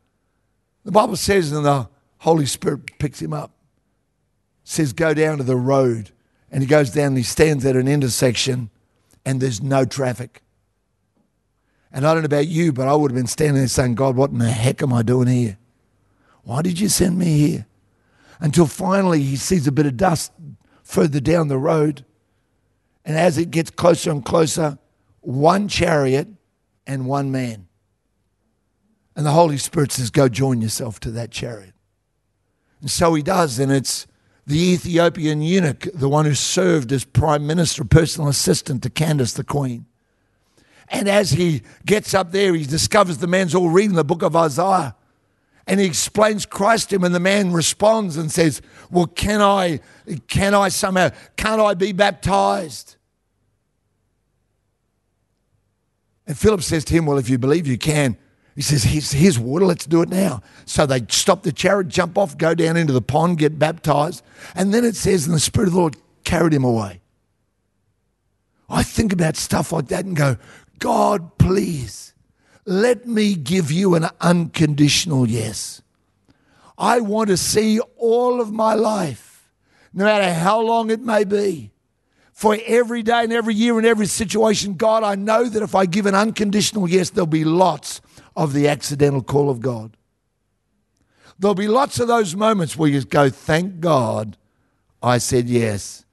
The 0.85 0.91
Bible 0.91 1.17
says, 1.17 1.51
and 1.51 1.65
the 1.65 1.89
Holy 2.19 2.45
Spirit 2.45 2.97
picks 2.97 3.21
him 3.21 3.33
up, 3.33 3.51
says, 4.63 4.93
Go 4.93 5.13
down 5.13 5.37
to 5.37 5.43
the 5.43 5.57
road. 5.57 6.11
And 6.49 6.63
he 6.63 6.67
goes 6.67 6.91
down 6.91 7.07
and 7.07 7.17
he 7.17 7.23
stands 7.23 7.65
at 7.65 7.75
an 7.75 7.89
intersection 7.89 8.69
and 9.27 9.41
there's 9.41 9.61
no 9.61 9.83
traffic. 9.83 10.41
And 11.91 12.07
I 12.07 12.13
don't 12.13 12.23
know 12.23 12.27
about 12.27 12.47
you, 12.47 12.71
but 12.71 12.87
I 12.87 12.95
would 12.95 13.11
have 13.11 13.15
been 13.17 13.27
standing 13.27 13.55
there 13.55 13.67
saying, 13.67 13.95
God, 13.95 14.15
what 14.15 14.31
in 14.31 14.37
the 14.37 14.49
heck 14.49 14.81
am 14.81 14.93
I 14.93 15.01
doing 15.01 15.27
here? 15.27 15.57
Why 16.43 16.61
did 16.61 16.79
you 16.79 16.87
send 16.87 17.19
me 17.19 17.37
here? 17.37 17.65
Until 18.39 18.67
finally 18.67 19.21
he 19.21 19.35
sees 19.35 19.67
a 19.67 19.71
bit 19.73 19.85
of 19.85 19.97
dust 19.97 20.31
further 20.81 21.19
down 21.19 21.49
the 21.49 21.57
road. 21.57 22.05
And 23.03 23.17
as 23.17 23.37
it 23.37 23.51
gets 23.51 23.69
closer 23.69 24.11
and 24.11 24.23
closer, 24.23 24.77
one 25.19 25.67
chariot 25.67 26.29
and 26.85 27.05
one 27.05 27.29
man. 27.29 27.67
And 29.13 29.25
the 29.25 29.31
Holy 29.31 29.57
Spirit 29.57 29.91
says, 29.91 30.09
Go 30.09 30.29
join 30.29 30.61
yourself 30.61 31.01
to 31.01 31.11
that 31.11 31.31
chariot. 31.31 31.73
And 32.79 32.89
so 32.89 33.13
he 33.13 33.23
does. 33.23 33.59
And 33.59 33.73
it's 33.73 34.07
the 34.47 34.57
Ethiopian 34.57 35.41
eunuch, 35.41 35.87
the 35.93 36.07
one 36.07 36.23
who 36.25 36.33
served 36.33 36.93
as 36.93 37.03
prime 37.03 37.45
minister, 37.45 37.83
personal 37.83 38.29
assistant 38.29 38.81
to 38.83 38.89
Candace, 38.89 39.33
the 39.33 39.43
queen. 39.43 39.85
And 40.87 41.09
as 41.09 41.31
he 41.31 41.63
gets 41.85 42.13
up 42.13 42.31
there, 42.31 42.55
he 42.55 42.65
discovers 42.65 43.17
the 43.17 43.27
man's 43.27 43.53
all 43.53 43.69
reading 43.69 43.97
the 43.97 44.05
book 44.05 44.23
of 44.23 44.37
Isaiah. 44.37 44.95
And 45.67 45.81
he 45.81 45.85
explains 45.85 46.45
Christ 46.45 46.89
to 46.89 46.95
him, 46.95 47.03
and 47.03 47.13
the 47.13 47.19
man 47.19 47.51
responds 47.51 48.15
and 48.15 48.31
says, 48.31 48.61
Well, 48.89 49.07
can 49.07 49.41
I, 49.41 49.81
can 50.29 50.53
I 50.53 50.69
somehow, 50.69 51.09
can't 51.35 51.59
I 51.59 51.73
be 51.73 51.91
baptized? 51.91 52.95
And 56.25 56.37
Philip 56.37 56.63
says 56.63 56.85
to 56.85 56.93
him, 56.93 57.05
Well, 57.05 57.17
if 57.17 57.29
you 57.29 57.37
believe 57.37 57.67
you 57.67 57.77
can, 57.77 58.17
he 58.57 58.63
says, 58.63 58.83
here's, 58.85 59.11
here's 59.11 59.37
water, 59.37 59.67
let's 59.67 59.85
do 59.85 60.01
it 60.01 60.09
now. 60.09 60.41
So 60.65 60.87
they 60.87 61.05
stop 61.09 61.43
the 61.43 61.51
chariot, 61.51 61.89
jump 61.89 62.17
off, 62.17 62.35
go 62.39 62.55
down 62.55 62.75
into 62.75 62.91
the 62.91 63.03
pond, 63.03 63.37
get 63.37 63.59
baptized. 63.59 64.23
And 64.55 64.73
then 64.73 64.83
it 64.83 64.95
says, 64.95 65.27
and 65.27 65.35
the 65.35 65.39
Spirit 65.39 65.67
of 65.67 65.73
the 65.73 65.79
Lord 65.79 65.95
carried 66.23 66.55
him 66.55 66.63
away. 66.63 66.99
I 68.67 68.81
think 68.81 69.13
about 69.13 69.35
stuff 69.35 69.71
like 69.71 69.89
that 69.89 70.05
and 70.05 70.15
go, 70.15 70.37
God, 70.79 71.37
please, 71.37 72.15
let 72.65 73.05
me 73.05 73.35
give 73.35 73.71
you 73.71 73.93
an 73.93 74.07
unconditional 74.21 75.29
yes. 75.29 75.83
I 76.79 76.99
want 77.01 77.29
to 77.29 77.37
see 77.37 77.79
all 77.95 78.41
of 78.41 78.51
my 78.51 78.73
life, 78.73 79.51
no 79.93 80.03
matter 80.03 80.33
how 80.33 80.61
long 80.61 80.89
it 80.89 81.01
may 81.01 81.25
be, 81.25 81.69
for 82.33 82.57
every 82.65 83.03
day 83.03 83.23
and 83.23 83.33
every 83.33 83.53
year 83.53 83.77
and 83.77 83.85
every 83.85 84.07
situation. 84.07 84.73
God, 84.73 85.03
I 85.03 85.13
know 85.13 85.43
that 85.43 85.61
if 85.61 85.75
I 85.75 85.85
give 85.85 86.07
an 86.07 86.15
unconditional 86.15 86.89
yes, 86.89 87.11
there'll 87.11 87.27
be 87.27 87.43
lots 87.43 88.01
of 88.37 88.53
the 88.53 88.67
accidental 88.67 89.23
call 89.23 89.49
of 89.49 89.59
God. 89.59 89.97
There'll 91.39 91.55
be 91.55 91.67
lots 91.67 91.99
of 91.99 92.07
those 92.07 92.35
moments 92.35 92.77
where 92.77 92.89
you 92.89 93.03
go, 93.03 93.29
Thank 93.29 93.79
God 93.79 94.37
I 95.01 95.17
said 95.17 95.49
yes 95.49 96.05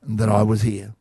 and 0.00 0.18
that 0.18 0.28
I 0.28 0.44
was 0.44 0.62
here. 0.62 0.94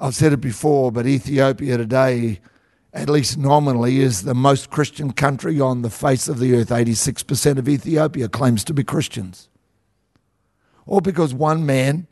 I've 0.00 0.14
said 0.14 0.32
it 0.32 0.40
before, 0.40 0.92
but 0.92 1.08
Ethiopia 1.08 1.76
today, 1.76 2.40
at 2.92 3.10
least 3.10 3.36
nominally, 3.36 3.98
is 3.98 4.22
the 4.22 4.34
most 4.34 4.70
Christian 4.70 5.12
country 5.12 5.60
on 5.60 5.82
the 5.82 5.90
face 5.90 6.28
of 6.28 6.38
the 6.38 6.54
earth. 6.54 6.68
86% 6.68 7.58
of 7.58 7.68
Ethiopia 7.68 8.28
claims 8.28 8.62
to 8.64 8.74
be 8.74 8.84
Christians. 8.84 9.48
All 10.86 11.00
because 11.00 11.34
one 11.34 11.66
man 11.66 12.06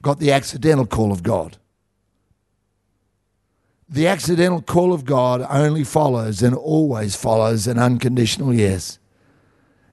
got 0.00 0.18
the 0.18 0.32
accidental 0.32 0.86
call 0.86 1.12
of 1.12 1.22
God. 1.22 1.58
The 3.88 4.08
accidental 4.08 4.62
call 4.62 4.92
of 4.92 5.04
God 5.04 5.46
only 5.48 5.84
follows 5.84 6.42
and 6.42 6.54
always 6.54 7.14
follows 7.14 7.66
an 7.66 7.78
unconditional 7.78 8.52
yes. 8.52 8.98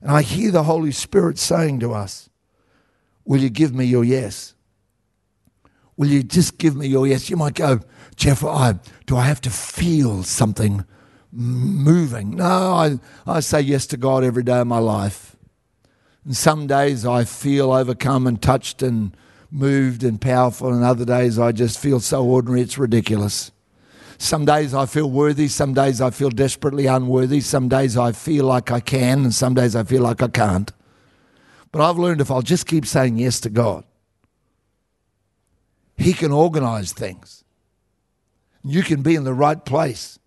And 0.02 0.12
I 0.12 0.22
hear 0.24 0.52
the 0.52 0.64
Holy 0.64 0.92
Spirit 0.92 1.38
saying 1.38 1.80
to 1.82 1.94
us, 1.94 2.30
Will 3.26 3.40
you 3.40 3.50
give 3.50 3.74
me 3.74 3.86
your 3.86 4.04
yes? 4.04 4.54
Will 5.96 6.10
you 6.10 6.24
just 6.24 6.58
give 6.58 6.76
me 6.76 6.88
your 6.88 7.08
yes? 7.08 7.30
You 7.30 7.38
might 7.38 7.54
go, 7.54 7.80
Geoff, 8.16 8.44
I, 8.44 8.76
do 9.06 9.16
I 9.16 9.26
have 9.26 9.42
to 9.42 9.50
feel 9.50 10.24
something 10.24 10.84
moving? 11.32 12.36
No, 12.36 12.46
I, 12.46 13.00
I 13.26 13.40
say 13.40 13.62
yes 13.62 13.88
to 13.88 13.98
God 13.98 14.24
every 14.24 14.44
day 14.44 14.60
of 14.60 14.68
my 14.68 14.80
life. 14.80 15.38
And 16.26 16.36
some 16.36 16.68
days 16.68 17.06
I 17.06 17.24
feel 17.24 17.72
overcome 17.72 18.28
and 18.28 18.42
touched 18.42 18.82
and 18.82 19.16
moved 19.52 20.04
and 20.04 20.20
powerful, 20.20 20.74
and 20.74 20.84
other 20.84 21.06
days 21.06 21.38
I 21.38 21.52
just 21.52 21.80
feel 21.80 22.00
so 22.00 22.26
ordinary 22.26 22.62
it's 22.62 22.78
ridiculous. 22.78 23.53
Some 24.24 24.46
days 24.46 24.74
I 24.74 24.86
feel 24.86 25.12
worthy, 25.12 25.50
some 25.50 25.74
days 25.74 26.00
I 26.00 26.10
feel 26.10 26.30
desperately 26.30 26.86
unworthy, 26.86 27.42
some 27.42 27.68
days 27.68 27.98
I 27.98 28.14
feel 28.14 28.46
like 28.46 28.72
I 28.72 28.80
can, 28.80 29.24
and 29.24 29.34
some 29.34 29.54
days 29.54 29.76
I 29.76 29.84
feel 29.84 30.02
like 30.02 30.24
I 30.24 30.30
can't. 30.30 30.72
But 31.74 31.82
I've 31.82 31.98
learned 31.98 32.22
if 32.22 32.32
I'll 32.32 32.42
just 32.42 32.66
keep 32.66 32.86
saying 32.86 33.18
yes 33.18 33.42
to 33.42 33.50
God, 33.50 33.84
He 35.98 36.14
can 36.14 36.32
organize 36.32 36.94
things. 36.94 37.44
You 38.64 38.82
can 38.82 39.02
be 39.02 39.16
in 39.16 39.26
the 39.26 39.34
right 39.34 39.64
place 39.66 40.20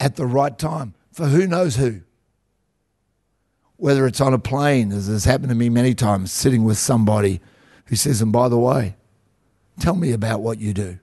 at 0.00 0.16
the 0.16 0.26
right 0.26 0.58
time 0.58 0.94
for 1.12 1.26
who 1.26 1.46
knows 1.46 1.76
who. 1.76 2.00
Whether 3.76 4.04
it's 4.08 4.20
on 4.20 4.34
a 4.34 4.38
plane, 4.40 4.90
as 4.90 5.06
has 5.06 5.26
happened 5.26 5.50
to 5.50 5.54
me 5.54 5.68
many 5.68 5.94
times, 5.94 6.32
sitting 6.32 6.64
with 6.64 6.76
somebody 6.76 7.40
who 7.84 7.94
says, 7.94 8.20
and 8.20 8.32
by 8.32 8.48
the 8.48 8.58
way, 8.58 8.96
tell 9.78 9.94
me 9.94 10.10
about 10.10 10.40
what 10.40 10.58
you 10.58 10.74
do. 10.74 10.98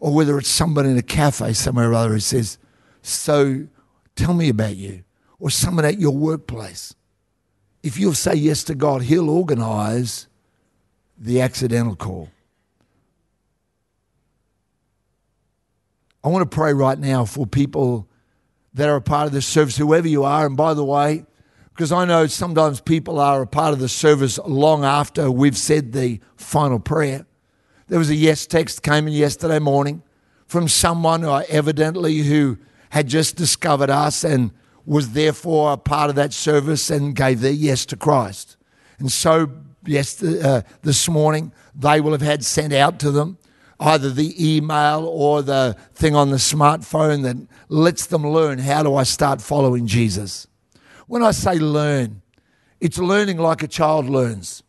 Or 0.00 0.14
whether 0.14 0.38
it's 0.38 0.48
somebody 0.48 0.90
in 0.90 0.96
a 0.96 1.02
cafe 1.02 1.52
somewhere 1.52 1.90
or 1.90 1.94
other 1.94 2.10
who 2.10 2.20
says, 2.20 2.58
so 3.02 3.66
tell 4.14 4.34
me 4.34 4.48
about 4.48 4.76
you. 4.76 5.04
Or 5.40 5.50
someone 5.50 5.84
at 5.84 5.98
your 5.98 6.16
workplace. 6.16 6.94
If 7.82 7.98
you'll 7.98 8.14
say 8.14 8.34
yes 8.34 8.64
to 8.64 8.74
God, 8.74 9.02
He'll 9.02 9.30
organize 9.30 10.26
the 11.16 11.40
accidental 11.40 11.96
call. 11.96 12.28
I 16.22 16.28
want 16.28 16.48
to 16.48 16.54
pray 16.54 16.72
right 16.72 16.98
now 16.98 17.24
for 17.24 17.46
people 17.46 18.08
that 18.74 18.88
are 18.88 18.96
a 18.96 19.00
part 19.00 19.26
of 19.26 19.32
this 19.32 19.46
service, 19.46 19.76
whoever 19.76 20.08
you 20.08 20.24
are. 20.24 20.46
And 20.46 20.56
by 20.56 20.74
the 20.74 20.84
way, 20.84 21.24
because 21.70 21.92
I 21.92 22.04
know 22.04 22.26
sometimes 22.26 22.80
people 22.80 23.20
are 23.20 23.42
a 23.42 23.46
part 23.46 23.72
of 23.72 23.78
the 23.78 23.88
service 23.88 24.38
long 24.44 24.84
after 24.84 25.30
we've 25.30 25.56
said 25.56 25.92
the 25.92 26.20
final 26.36 26.80
prayer. 26.80 27.24
There 27.88 27.98
was 27.98 28.10
a 28.10 28.14
yes 28.14 28.46
text 28.46 28.82
came 28.82 29.08
in 29.08 29.14
yesterday 29.14 29.58
morning 29.58 30.02
from 30.46 30.68
someone 30.68 31.22
who 31.22 31.30
evidently 31.48 32.18
who 32.18 32.58
had 32.90 33.08
just 33.08 33.36
discovered 33.36 33.88
us 33.88 34.24
and 34.24 34.50
was 34.84 35.12
therefore 35.12 35.72
a 35.72 35.76
part 35.78 36.10
of 36.10 36.16
that 36.16 36.34
service 36.34 36.90
and 36.90 37.16
gave 37.16 37.40
their 37.40 37.52
yes 37.52 37.86
to 37.86 37.96
Christ. 37.96 38.56
And 38.98 39.10
so, 39.10 39.50
yes, 39.86 40.22
uh, 40.22 40.62
this 40.82 41.08
morning 41.08 41.52
they 41.74 42.00
will 42.00 42.12
have 42.12 42.20
had 42.20 42.44
sent 42.44 42.74
out 42.74 42.98
to 43.00 43.10
them 43.10 43.38
either 43.80 44.10
the 44.10 44.34
email 44.56 45.06
or 45.06 45.40
the 45.40 45.76
thing 45.94 46.14
on 46.14 46.30
the 46.30 46.36
smartphone 46.36 47.22
that 47.22 47.36
lets 47.68 48.06
them 48.06 48.26
learn 48.26 48.58
how 48.58 48.82
do 48.82 48.96
I 48.96 49.04
start 49.04 49.40
following 49.40 49.86
Jesus. 49.86 50.46
When 51.06 51.22
I 51.22 51.30
say 51.30 51.58
learn, 51.58 52.20
it's 52.80 52.98
learning 52.98 53.38
like 53.38 53.62
a 53.62 53.68
child 53.68 54.10
learns. 54.10 54.62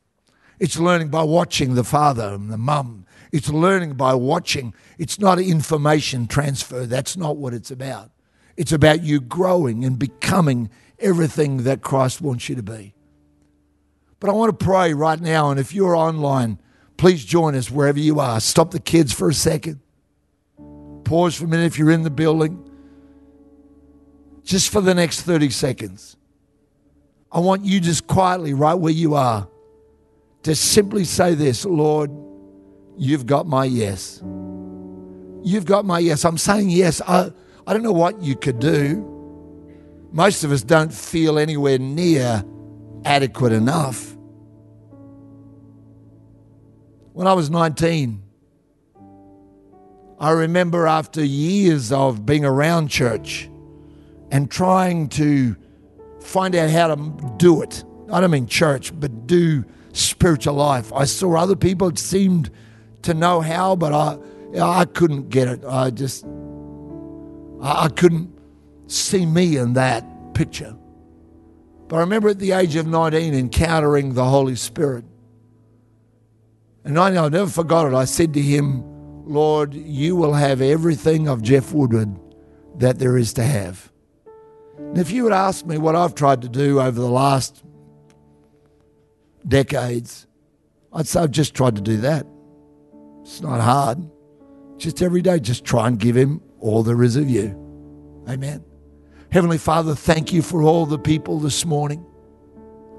It's 0.59 0.77
learning 0.77 1.07
by 1.07 1.23
watching 1.23 1.75
the 1.75 1.83
father 1.83 2.33
and 2.33 2.51
the 2.51 2.57
mum. 2.57 3.05
It's 3.31 3.49
learning 3.49 3.93
by 3.93 4.15
watching. 4.15 4.73
It's 4.97 5.19
not 5.19 5.39
information 5.39 6.27
transfer. 6.27 6.85
That's 6.85 7.15
not 7.15 7.37
what 7.37 7.53
it's 7.53 7.71
about. 7.71 8.11
It's 8.57 8.71
about 8.71 9.03
you 9.03 9.21
growing 9.21 9.85
and 9.85 9.97
becoming 9.97 10.69
everything 10.97 11.63
that 11.63 11.81
Christ 11.81 12.21
wants 12.21 12.49
you 12.49 12.55
to 12.55 12.63
be. 12.63 12.93
But 14.19 14.29
I 14.29 14.33
want 14.33 14.57
to 14.57 14.65
pray 14.65 14.93
right 14.93 15.19
now, 15.19 15.49
and 15.49 15.59
if 15.59 15.73
you're 15.73 15.95
online, 15.95 16.59
please 16.97 17.23
join 17.23 17.55
us 17.55 17.71
wherever 17.71 17.99
you 17.99 18.19
are. 18.19 18.41
Stop 18.41 18.71
the 18.71 18.79
kids 18.79 19.13
for 19.13 19.29
a 19.29 19.33
second. 19.33 19.79
Pause 21.05 21.35
for 21.35 21.45
a 21.45 21.47
minute 21.47 21.67
if 21.67 21.79
you're 21.79 21.91
in 21.91 22.03
the 22.03 22.09
building. 22.09 22.69
Just 24.43 24.69
for 24.69 24.81
the 24.81 24.93
next 24.93 25.21
30 25.21 25.51
seconds. 25.51 26.17
I 27.31 27.39
want 27.39 27.63
you 27.63 27.79
just 27.79 28.07
quietly, 28.07 28.53
right 28.53 28.73
where 28.73 28.91
you 28.91 29.13
are, 29.13 29.47
to 30.43 30.55
simply 30.55 31.05
say 31.05 31.35
this 31.35 31.63
Lord, 31.63 32.11
you've 32.99 33.25
got 33.25 33.47
my 33.47 33.65
yes. 33.65 34.21
You've 35.41 35.65
got 35.65 35.85
my 35.85 35.99
yes. 35.99 36.25
I'm 36.25 36.37
saying 36.37 36.69
yes. 36.69 37.01
I, 37.07 37.31
I 37.65 37.73
don't 37.73 37.81
know 37.81 37.93
what 37.93 38.21
you 38.21 38.35
could 38.35 38.59
do. 38.59 39.05
Most 40.11 40.43
of 40.43 40.51
us 40.51 40.61
don't 40.61 40.93
feel 40.93 41.39
anywhere 41.39 41.79
near 41.79 42.43
adequate 43.05 43.53
enough. 43.53 44.15
When 47.13 47.25
I 47.25 47.33
was 47.33 47.49
19, 47.49 48.21
I 50.19 50.31
remember 50.31 50.85
after 50.85 51.23
years 51.23 51.91
of 51.91 52.25
being 52.25 52.43
around 52.43 52.89
church 52.89 53.49
and 54.31 54.51
trying 54.51 55.07
to 55.09 55.55
find 56.21 56.55
out 56.55 56.69
how 56.69 56.93
to 56.93 57.35
do 57.37 57.61
it. 57.61 57.83
I 58.11 58.19
don't 58.19 58.31
mean 58.31 58.47
church, 58.47 58.97
but 58.99 59.27
do 59.27 59.63
spiritual 59.93 60.55
life. 60.55 60.91
I 60.91 61.05
saw 61.05 61.37
other 61.37 61.55
people 61.55 61.87
it 61.87 61.99
seemed 61.99 62.51
to 63.03 63.13
know 63.13 63.41
how, 63.41 63.75
but 63.75 63.93
I 63.93 64.17
I 64.59 64.85
couldn't 64.85 65.29
get 65.29 65.47
it. 65.47 65.63
I 65.65 65.89
just 65.89 66.25
I 67.61 67.89
couldn't 67.89 68.37
see 68.87 69.25
me 69.25 69.57
in 69.57 69.73
that 69.73 70.03
picture. 70.33 70.75
But 71.87 71.97
I 71.97 71.99
remember 72.01 72.29
at 72.29 72.39
the 72.39 72.51
age 72.51 72.75
of 72.75 72.87
19 72.87 73.33
encountering 73.33 74.13
the 74.13 74.25
Holy 74.25 74.55
Spirit. 74.55 75.05
And 76.83 76.97
I, 76.97 77.07
I 77.25 77.29
never 77.29 77.49
forgot 77.49 77.87
it. 77.87 77.95
I 77.95 78.05
said 78.05 78.33
to 78.35 78.41
him, 78.41 78.83
Lord, 79.25 79.73
you 79.73 80.15
will 80.15 80.33
have 80.33 80.61
everything 80.61 81.27
of 81.27 81.41
Geoff 81.41 81.73
Woodward 81.73 82.17
that 82.77 82.99
there 82.99 83.17
is 83.17 83.33
to 83.33 83.43
have. 83.43 83.91
And 84.77 84.97
if 84.97 85.11
you 85.11 85.23
would 85.23 85.33
ask 85.33 85.65
me 85.65 85.77
what 85.77 85.95
I've 85.95 86.15
tried 86.15 86.41
to 86.43 86.49
do 86.49 86.79
over 86.79 86.99
the 86.99 87.09
last 87.09 87.63
decades, 89.47 90.25
I'd 90.93 91.07
say 91.07 91.19
I've 91.19 91.31
just 91.31 91.53
tried 91.53 91.75
to 91.75 91.81
do 91.81 91.97
that. 91.97 92.25
It's 93.29 93.41
not 93.41 93.61
hard. 93.61 94.09
Just 94.77 95.01
every 95.01 95.21
day, 95.21 95.39
just 95.39 95.63
try 95.63 95.87
and 95.87 95.99
give 95.99 96.15
Him 96.15 96.41
all 96.59 96.83
there 96.83 97.03
is 97.03 97.15
of 97.15 97.29
you. 97.29 97.55
Amen. 98.27 98.63
Heavenly 99.31 99.57
Father, 99.57 99.93
thank 99.93 100.33
you 100.33 100.41
for 100.41 100.63
all 100.63 100.85
the 100.85 100.97
people 100.97 101.39
this 101.39 101.65
morning. 101.65 102.03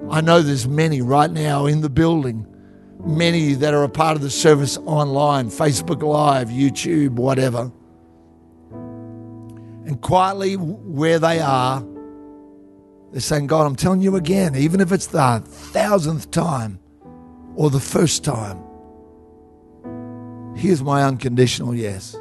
I 0.09 0.21
know 0.21 0.41
there's 0.41 0.69
many 0.69 1.03
right 1.03 1.31
now 1.31 1.67
in 1.67 1.81
the 1.81 1.91
building, 1.91 2.47
many 3.05 3.55
that 3.55 3.75
are 3.75 3.83
a 3.83 3.89
part 3.89 4.17
of 4.17 4.23
the 4.23 4.31
service 4.31 4.79
online, 4.79 5.49
Facebook 5.49 6.03
Live, 6.03 6.49
YouTube, 6.49 7.11
whatever 7.11 7.73
and 9.91 10.01
quietly 10.01 10.55
where 10.55 11.19
they 11.19 11.41
are, 11.41 11.85
they're 13.11 13.21
saying, 13.21 13.49
God, 13.49 13.67
I'm 13.67 13.75
telling 13.75 14.01
you 14.01 14.15
again, 14.15 14.55
even 14.55 14.81
if 14.81 14.93
it's 14.93 15.09
the 15.09 15.43
thousandth 15.45 16.31
time 16.31 16.79
or 17.57 17.71
the 17.71 17.81
first 17.81 18.23
time, 18.23 18.63
here's 20.61 20.83
my 20.83 21.03
unconditional 21.03 21.75
yes. 21.75 22.15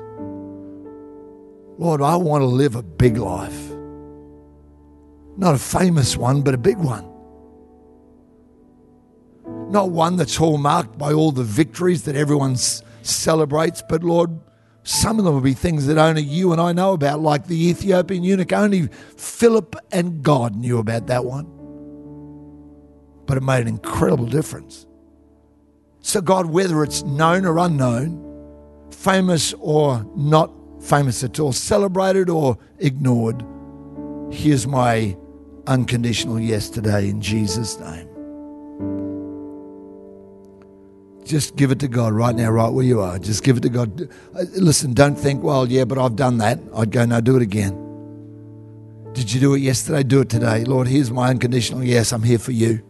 Lord, 1.78 2.02
I 2.02 2.16
want 2.16 2.42
to 2.42 2.46
live 2.46 2.76
a 2.76 2.82
big 2.82 3.18
life. 3.18 3.70
Not 5.38 5.56
a 5.56 5.60
famous 5.60 6.16
one, 6.16 6.42
but 6.42 6.54
a 6.54 6.58
big 6.58 6.78
one. 6.78 7.06
Not 9.70 9.92
one 9.92 10.16
that's 10.16 10.38
hallmarked 10.38 10.98
by 10.98 11.12
all 11.14 11.32
the 11.32 11.44
victories 11.44 12.04
that 12.04 12.16
everyone 12.16 12.56
celebrates, 13.02 13.84
but 13.88 14.04
Lord, 14.04 14.40
some 14.84 15.20
of 15.20 15.26
them 15.26 15.34
will 15.34 15.42
be 15.42 15.54
things 15.54 15.88
that 15.88 15.98
only 15.98 16.24
you 16.24 16.54
and 16.54 16.62
I 16.62 16.72
know 16.72 16.94
about, 16.94 17.20
like 17.20 17.48
the 17.48 17.70
Ethiopian 17.70 18.24
eunuch. 18.24 18.54
Only 18.54 18.88
Philip 19.18 19.76
and 19.92 20.24
God 20.24 20.56
knew 20.56 20.80
about 20.80 21.08
that 21.08 21.26
one. 21.26 21.46
But 23.26 23.38
it 23.38 23.42
made 23.42 23.62
an 23.62 23.68
incredible 23.68 24.26
difference. 24.26 24.86
So, 26.02 26.22
God, 26.22 26.46
whether 26.48 26.82
it's 26.84 27.04
known 27.04 27.46
or 27.46 27.60
unknown, 27.60 28.29
famous 28.92 29.54
or 29.60 30.06
not 30.16 30.52
famous 30.82 31.24
at 31.24 31.40
all, 31.40 31.52
celebrated 31.52 32.30
or 32.30 32.58
ignored, 32.80 33.46
here's 34.32 34.68
my 34.68 35.18
unconditional 35.68 36.40
yes 36.40 36.70
today 36.70 37.10
in 37.10 37.22
Jesus' 37.22 37.80
name. 37.80 38.08
Just 41.26 41.56
give 41.56 41.70
it 41.70 41.80
to 41.80 41.88
God 41.88 42.14
right 42.14 42.36
now, 42.36 42.50
right 42.50 42.70
where 42.70 42.84
you 42.84 43.02
are. 43.02 43.20
Just 43.20 43.44
give 43.44 43.58
it 43.58 43.60
to 43.62 43.70
God. 43.70 44.10
Uh, 44.34 44.46
listen, 44.56 44.94
don't 44.94 45.16
think, 45.16 45.44
well, 45.44 45.68
yeah, 45.68 45.86
but 45.86 46.00
I've 46.00 46.16
done 46.16 46.40
that. 46.40 46.60
I'd 46.76 46.92
go, 46.92 47.06
no, 47.06 47.22
do 47.22 47.36
it 47.36 47.44
again. 47.44 47.86
Did 49.14 49.32
you 49.32 49.40
do 49.40 49.54
it 49.54 49.60
yesterday? 49.60 50.02
Do 50.02 50.22
it 50.22 50.30
today. 50.30 50.64
Lord, 50.66 50.88
here's 50.88 51.12
my 51.12 51.30
unconditional 51.30 51.84
yes, 51.84 52.12
I'm 52.12 52.24
here 52.24 52.40
for 52.40 52.52
you. 52.52 52.82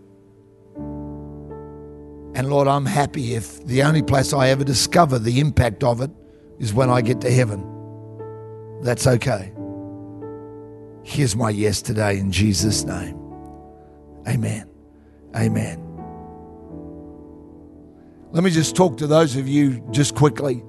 And 2.39 2.49
Lord, 2.49 2.69
I'm 2.69 2.85
happy 2.85 3.33
if 3.35 3.65
the 3.65 3.83
only 3.83 4.01
place 4.01 4.31
I 4.31 4.47
ever 4.47 4.63
discover 4.63 5.19
the 5.19 5.41
impact 5.41 5.83
of 5.83 5.99
it 5.99 6.09
is 6.57 6.73
when 6.73 6.89
I 6.89 7.01
get 7.01 7.19
to 7.19 7.29
heaven. 7.29 8.79
That's 8.81 9.05
okay. 9.07 9.51
Here's 11.03 11.35
my 11.35 11.49
yes 11.49 11.81
today 11.81 12.17
in 12.17 12.31
Jesus' 12.31 12.85
name. 12.85 13.19
Amen. 14.25 14.69
Amen. 15.35 15.83
Let 18.31 18.45
me 18.45 18.51
just 18.51 18.73
talk 18.73 18.95
to 18.99 19.07
those 19.07 19.35
of 19.35 19.45
you 19.45 19.85
just 19.91 20.15
quickly 20.15 20.63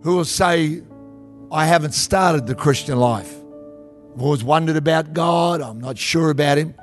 who 0.00 0.16
will 0.16 0.24
say, 0.24 0.80
I 1.52 1.66
haven't 1.66 1.92
started 1.92 2.46
the 2.46 2.54
Christian 2.54 2.98
life. 2.98 3.30
I've 4.14 4.22
always 4.22 4.42
wondered 4.42 4.76
about 4.76 5.12
God. 5.12 5.60
I'm 5.60 5.82
not 5.82 5.98
sure 5.98 6.30
about 6.30 6.56
Him. 6.56 6.74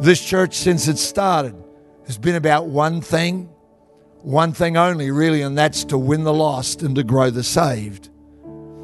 This 0.00 0.24
church, 0.24 0.54
since 0.54 0.88
it 0.88 0.96
started, 0.96 1.63
has 2.06 2.18
been 2.18 2.34
about 2.34 2.66
one 2.66 3.00
thing, 3.00 3.48
one 4.22 4.52
thing 4.52 4.76
only, 4.76 5.10
really, 5.10 5.42
and 5.42 5.56
that's 5.56 5.84
to 5.84 5.98
win 5.98 6.24
the 6.24 6.34
lost 6.34 6.82
and 6.82 6.94
to 6.96 7.02
grow 7.02 7.30
the 7.30 7.42
saved. 7.42 8.10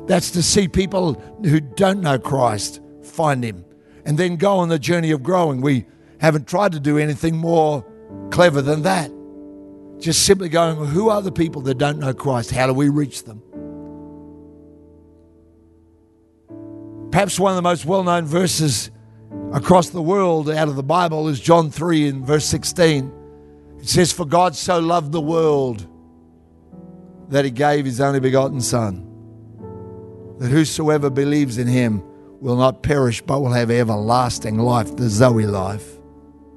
That's 0.07 0.31
to 0.33 0.43
see 0.43 0.69
people 0.69 1.15
who 1.43 1.61
don't 1.61 2.01
know 2.01 2.19
Christ 2.19 2.81
find 3.03 3.45
Him 3.45 3.65
and 4.05 4.19
then 4.19 4.37
go 4.37 4.59
on 4.59 4.69
the 4.69 4.79
journey 4.79 5.11
of 5.11 5.23
growing. 5.23 5.61
We 5.61 5.87
haven't 6.21 6.49
tried 6.49 6.73
to 6.73 6.81
do 6.81 6.99
anything 6.99 7.37
more 7.37 7.85
clever 8.31 8.63
than 8.63 8.83
that. 8.83 9.11
Just 10.01 10.25
simply 10.25 10.49
going, 10.49 10.87
who 10.87 11.11
are 11.11 11.21
the 11.21 11.33
people 11.33 11.63
that 11.63 11.77
don't 11.77 11.99
know 11.99 12.15
Christ? 12.15 12.51
How 12.51 12.67
do 12.67 12.73
we 12.73 12.89
reach 12.89 13.25
them? 13.25 13.43
Perhaps 17.13 17.39
one 17.39 17.53
of 17.53 17.57
the 17.57 17.63
most 17.63 17.85
well 17.85 18.03
known 18.03 18.25
verses 18.25 18.91
across 19.53 19.91
the 19.91 20.03
world 20.03 20.51
out 20.51 20.69
of 20.69 20.77
the 20.77 20.83
Bible 20.83 21.29
is 21.29 21.41
John 21.41 21.71
3 21.71 22.09
in 22.09 22.25
verse 22.25 22.45
16. 22.47 23.13
It 23.81 23.89
says, 23.89 24.13
For 24.13 24.25
God 24.25 24.55
so 24.55 24.79
loved 24.79 25.13
the 25.13 25.21
world 25.21 25.87
that 27.29 27.45
he 27.45 27.51
gave 27.51 27.85
his 27.85 28.01
only 28.01 28.21
begotten 28.21 28.61
Son, 28.61 29.07
that 30.39 30.49
whosoever 30.49 31.11
believes 31.11 31.59
in 31.59 31.67
him 31.67 32.03
will 32.41 32.57
not 32.57 32.83
perish 32.83 33.21
but 33.23 33.41
will 33.41 33.53
have 33.53 33.71
everlasting 33.71 34.59
life, 34.59 34.97
the 34.97 35.09
Zoe 35.09 35.47
life. 35.47 35.99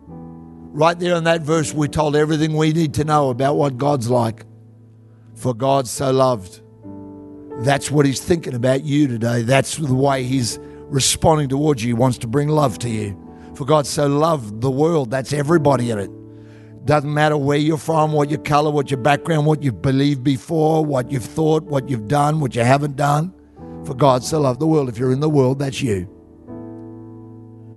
Right 0.07 0.97
there 0.97 1.15
in 1.15 1.25
that 1.25 1.41
verse, 1.41 1.73
we're 1.73 1.87
told 1.87 2.15
everything 2.15 2.55
we 2.55 2.73
need 2.73 2.95
to 2.95 3.03
know 3.03 3.29
about 3.29 3.55
what 3.55 3.77
God's 3.77 4.09
like. 4.09 4.45
For 5.35 5.53
God 5.53 5.87
so 5.87 6.11
loved. 6.11 6.61
That's 7.63 7.91
what 7.91 8.05
He's 8.05 8.21
thinking 8.21 8.55
about 8.55 8.83
you 8.83 9.07
today. 9.07 9.43
That's 9.43 9.77
the 9.77 9.93
way 9.93 10.23
He's 10.23 10.57
responding 10.93 11.49
towards 11.49 11.83
you. 11.83 11.89
He 11.89 11.93
wants 11.93 12.19
to 12.19 12.27
bring 12.27 12.49
love 12.49 12.77
to 12.79 12.89
you. 12.89 13.19
For 13.55 13.65
God 13.65 13.85
so 13.85 14.07
loved 14.07 14.61
the 14.61 14.71
world. 14.71 15.11
That's 15.11 15.33
everybody 15.33 15.91
in 15.91 15.99
it. 15.99 16.11
Doesn't 16.85 17.13
matter 17.13 17.37
where 17.37 17.57
you're 17.57 17.77
from, 17.77 18.11
what 18.11 18.29
your 18.29 18.41
color, 18.41 18.69
what 18.69 18.91
your 18.91 18.99
background, 18.99 19.45
what 19.45 19.63
you've 19.63 19.81
believed 19.81 20.23
before, 20.23 20.85
what 20.85 21.11
you've 21.11 21.23
thought, 21.23 21.63
what 21.63 21.89
you've 21.89 22.07
done, 22.07 22.39
what 22.39 22.55
you 22.55 22.61
haven't 22.61 22.95
done. 22.95 23.33
For 23.85 23.93
God 23.93 24.23
so 24.23 24.41
loved 24.41 24.59
the 24.59 24.67
world. 24.67 24.89
If 24.89 24.97
you're 24.97 25.11
in 25.11 25.19
the 25.19 25.29
world, 25.29 25.59
that's 25.59 25.81
you. 25.81 26.09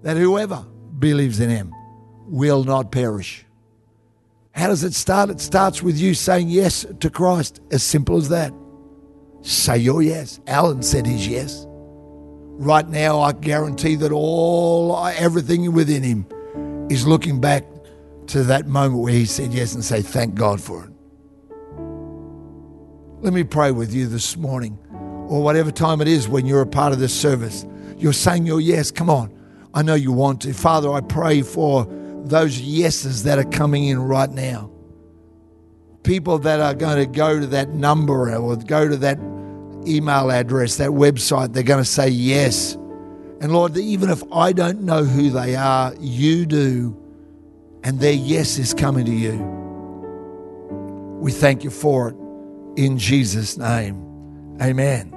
That 0.02 0.16
whoever 0.16 0.66
believes 0.98 1.40
in 1.40 1.50
Him 1.50 1.72
will 2.26 2.64
not 2.64 2.92
perish. 2.92 3.44
How 4.52 4.68
does 4.68 4.84
it 4.84 4.94
start? 4.94 5.30
It 5.30 5.40
starts 5.40 5.82
with 5.82 5.98
you 5.98 6.14
saying 6.14 6.48
yes 6.48 6.86
to 7.00 7.10
Christ. 7.10 7.60
As 7.70 7.82
simple 7.82 8.16
as 8.16 8.28
that. 8.30 8.52
Say 9.42 9.78
your 9.78 10.02
yes. 10.02 10.40
Alan 10.46 10.82
said 10.82 11.06
his 11.06 11.28
yes. 11.28 11.66
Right 12.58 12.88
now, 12.88 13.20
I 13.20 13.32
guarantee 13.32 13.96
that 13.96 14.12
all, 14.12 14.96
everything 15.06 15.70
within 15.72 16.02
him 16.02 16.26
is 16.90 17.06
looking 17.06 17.38
back 17.38 17.64
to 18.28 18.44
that 18.44 18.66
moment 18.66 19.02
where 19.02 19.12
he 19.12 19.26
said 19.26 19.52
yes 19.52 19.74
and 19.74 19.84
say, 19.84 20.00
Thank 20.00 20.34
God 20.34 20.60
for 20.60 20.84
it. 20.84 20.90
Let 23.20 23.34
me 23.34 23.44
pray 23.44 23.72
with 23.72 23.92
you 23.92 24.06
this 24.06 24.36
morning, 24.36 24.78
or 25.28 25.42
whatever 25.42 25.70
time 25.70 26.00
it 26.00 26.08
is 26.08 26.28
when 26.28 26.46
you're 26.46 26.62
a 26.62 26.66
part 26.66 26.92
of 26.92 26.98
this 26.98 27.14
service. 27.14 27.66
You're 27.98 28.12
saying 28.14 28.46
your 28.46 28.60
yes. 28.60 28.90
Come 28.90 29.10
on. 29.10 29.32
I 29.74 29.82
know 29.82 29.94
you 29.94 30.12
want 30.12 30.40
to. 30.42 30.54
Father, 30.54 30.90
I 30.90 31.02
pray 31.02 31.42
for 31.42 31.86
those 32.24 32.58
yeses 32.58 33.24
that 33.24 33.38
are 33.38 33.44
coming 33.44 33.84
in 33.84 34.00
right 34.00 34.30
now. 34.30 34.70
People 36.02 36.38
that 36.38 36.60
are 36.60 36.74
going 36.74 36.96
to 36.98 37.06
go 37.06 37.38
to 37.38 37.46
that 37.48 37.70
number 37.70 38.34
or 38.34 38.56
go 38.56 38.88
to 38.88 38.96
that 38.98 39.18
email 39.86 40.30
address, 40.30 40.76
that 40.76 40.90
website, 40.90 41.52
they're 41.52 41.62
going 41.62 41.82
to 41.82 41.88
say 41.88 42.08
yes. 42.08 42.74
And 43.40 43.52
Lord, 43.52 43.76
even 43.76 44.10
if 44.10 44.22
I 44.32 44.52
don't 44.52 44.82
know 44.82 45.04
who 45.04 45.30
they 45.30 45.54
are, 45.56 45.94
you 46.00 46.46
do, 46.46 46.96
and 47.82 48.00
their 48.00 48.12
yes 48.12 48.58
is 48.58 48.74
coming 48.74 49.04
to 49.04 49.12
you. 49.12 49.36
We 51.20 51.32
thank 51.32 51.64
you 51.64 51.70
for 51.70 52.08
it 52.08 52.16
in 52.76 52.98
Jesus' 52.98 53.56
name. 53.56 54.56
Amen. 54.60 55.12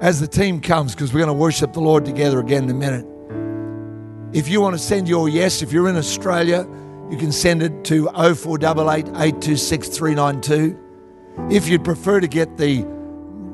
As 0.00 0.20
the 0.20 0.26
team 0.26 0.60
comes, 0.60 0.94
because 0.94 1.12
we're 1.12 1.20
going 1.20 1.28
to 1.28 1.32
worship 1.34 1.72
the 1.72 1.80
Lord 1.80 2.04
together 2.04 2.40
again 2.40 2.64
in 2.64 2.70
a 2.70 2.74
minute. 2.74 3.06
If 4.32 4.48
you 4.48 4.60
want 4.60 4.74
to 4.74 4.78
send 4.78 5.08
your 5.08 5.28
yes, 5.28 5.62
if 5.62 5.72
you're 5.72 5.88
in 5.88 5.96
Australia, 5.96 6.66
you 7.10 7.16
can 7.16 7.30
send 7.30 7.62
it 7.62 7.84
to 7.84 8.08
0488 8.08 9.06
826 9.06 9.88
392. 9.88 10.78
If 11.50 11.68
you'd 11.68 11.84
prefer 11.84 12.20
to 12.20 12.26
get 12.26 12.56
the 12.56 12.84